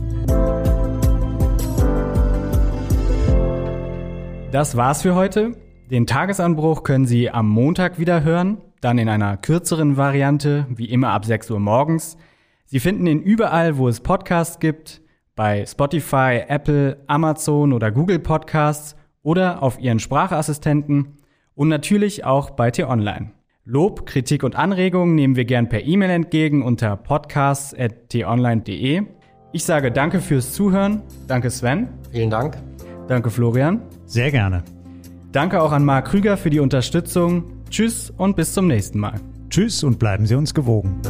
Das 4.53 4.77
war's 4.77 5.03
für 5.03 5.15
heute. 5.15 5.57
Den 5.91 6.07
Tagesanbruch 6.07 6.85
können 6.85 7.07
Sie 7.07 7.31
am 7.31 7.49
Montag 7.49 7.99
wieder 7.99 8.23
hören, 8.23 8.59
dann 8.81 8.99
in 8.99 9.09
einer 9.09 9.37
kürzeren 9.37 9.97
Variante, 9.99 10.67
wie 10.71 10.87
immer 10.87 11.11
ab 11.11 11.27
6 11.27 11.51
Uhr 11.51 11.61
morgens. 11.61 12.17
Sie 12.65 12.81
finden 12.81 13.07
ihn 13.07 13.21
überall, 13.21 13.77
wo 13.77 13.89
es 13.89 14.01
Podcasts 14.01 14.59
gibt 14.59 15.02
bei 15.35 15.65
Spotify, 15.67 16.43
Apple, 16.47 16.99
Amazon 17.07 17.73
oder 17.73 17.91
Google 17.91 18.19
Podcasts 18.19 18.97
oder 19.23 19.63
auf 19.63 19.79
Ihren 19.79 19.99
Sprachassistenten 19.99 21.17
und 21.55 21.69
natürlich 21.69 22.25
auch 22.25 22.51
bei 22.51 22.71
T-Online. 22.71 23.31
Lob, 23.65 24.07
Kritik 24.07 24.43
und 24.43 24.57
Anregungen 24.57 25.15
nehmen 25.15 25.37
wir 25.37 25.45
gern 25.45 25.69
per 25.69 25.85
E-Mail 25.85 26.11
entgegen 26.11 26.63
unter 26.63 26.97
podcasts.tonline.de. 26.97 29.03
Ich 29.53 29.65
sage 29.65 29.93
danke 29.93 30.21
fürs 30.21 30.53
Zuhören. 30.53 31.03
Danke 31.29 31.51
Sven. 31.51 31.89
Vielen 32.11 32.31
Dank. 32.31 32.57
Danke 33.07 33.31
Florian. 33.31 33.83
Sehr 34.05 34.31
gerne. 34.31 34.65
Danke 35.31 35.63
auch 35.63 35.73
an 35.73 35.85
Marc 35.85 36.09
Krüger 36.09 36.37
für 36.37 36.51
die 36.51 36.61
Unterstützung. 36.61 37.45
Tschüss 37.71 38.11
und 38.11 38.37
bis 38.37 38.53
zum 38.53 38.67
nächsten 38.67 38.99
Mal. 38.99 39.21
Tschüss 39.49 39.85
und 39.85 39.99
bleiben 39.99 40.27
Sie 40.27 40.35
uns 40.35 40.55
gewogen. 40.55 41.01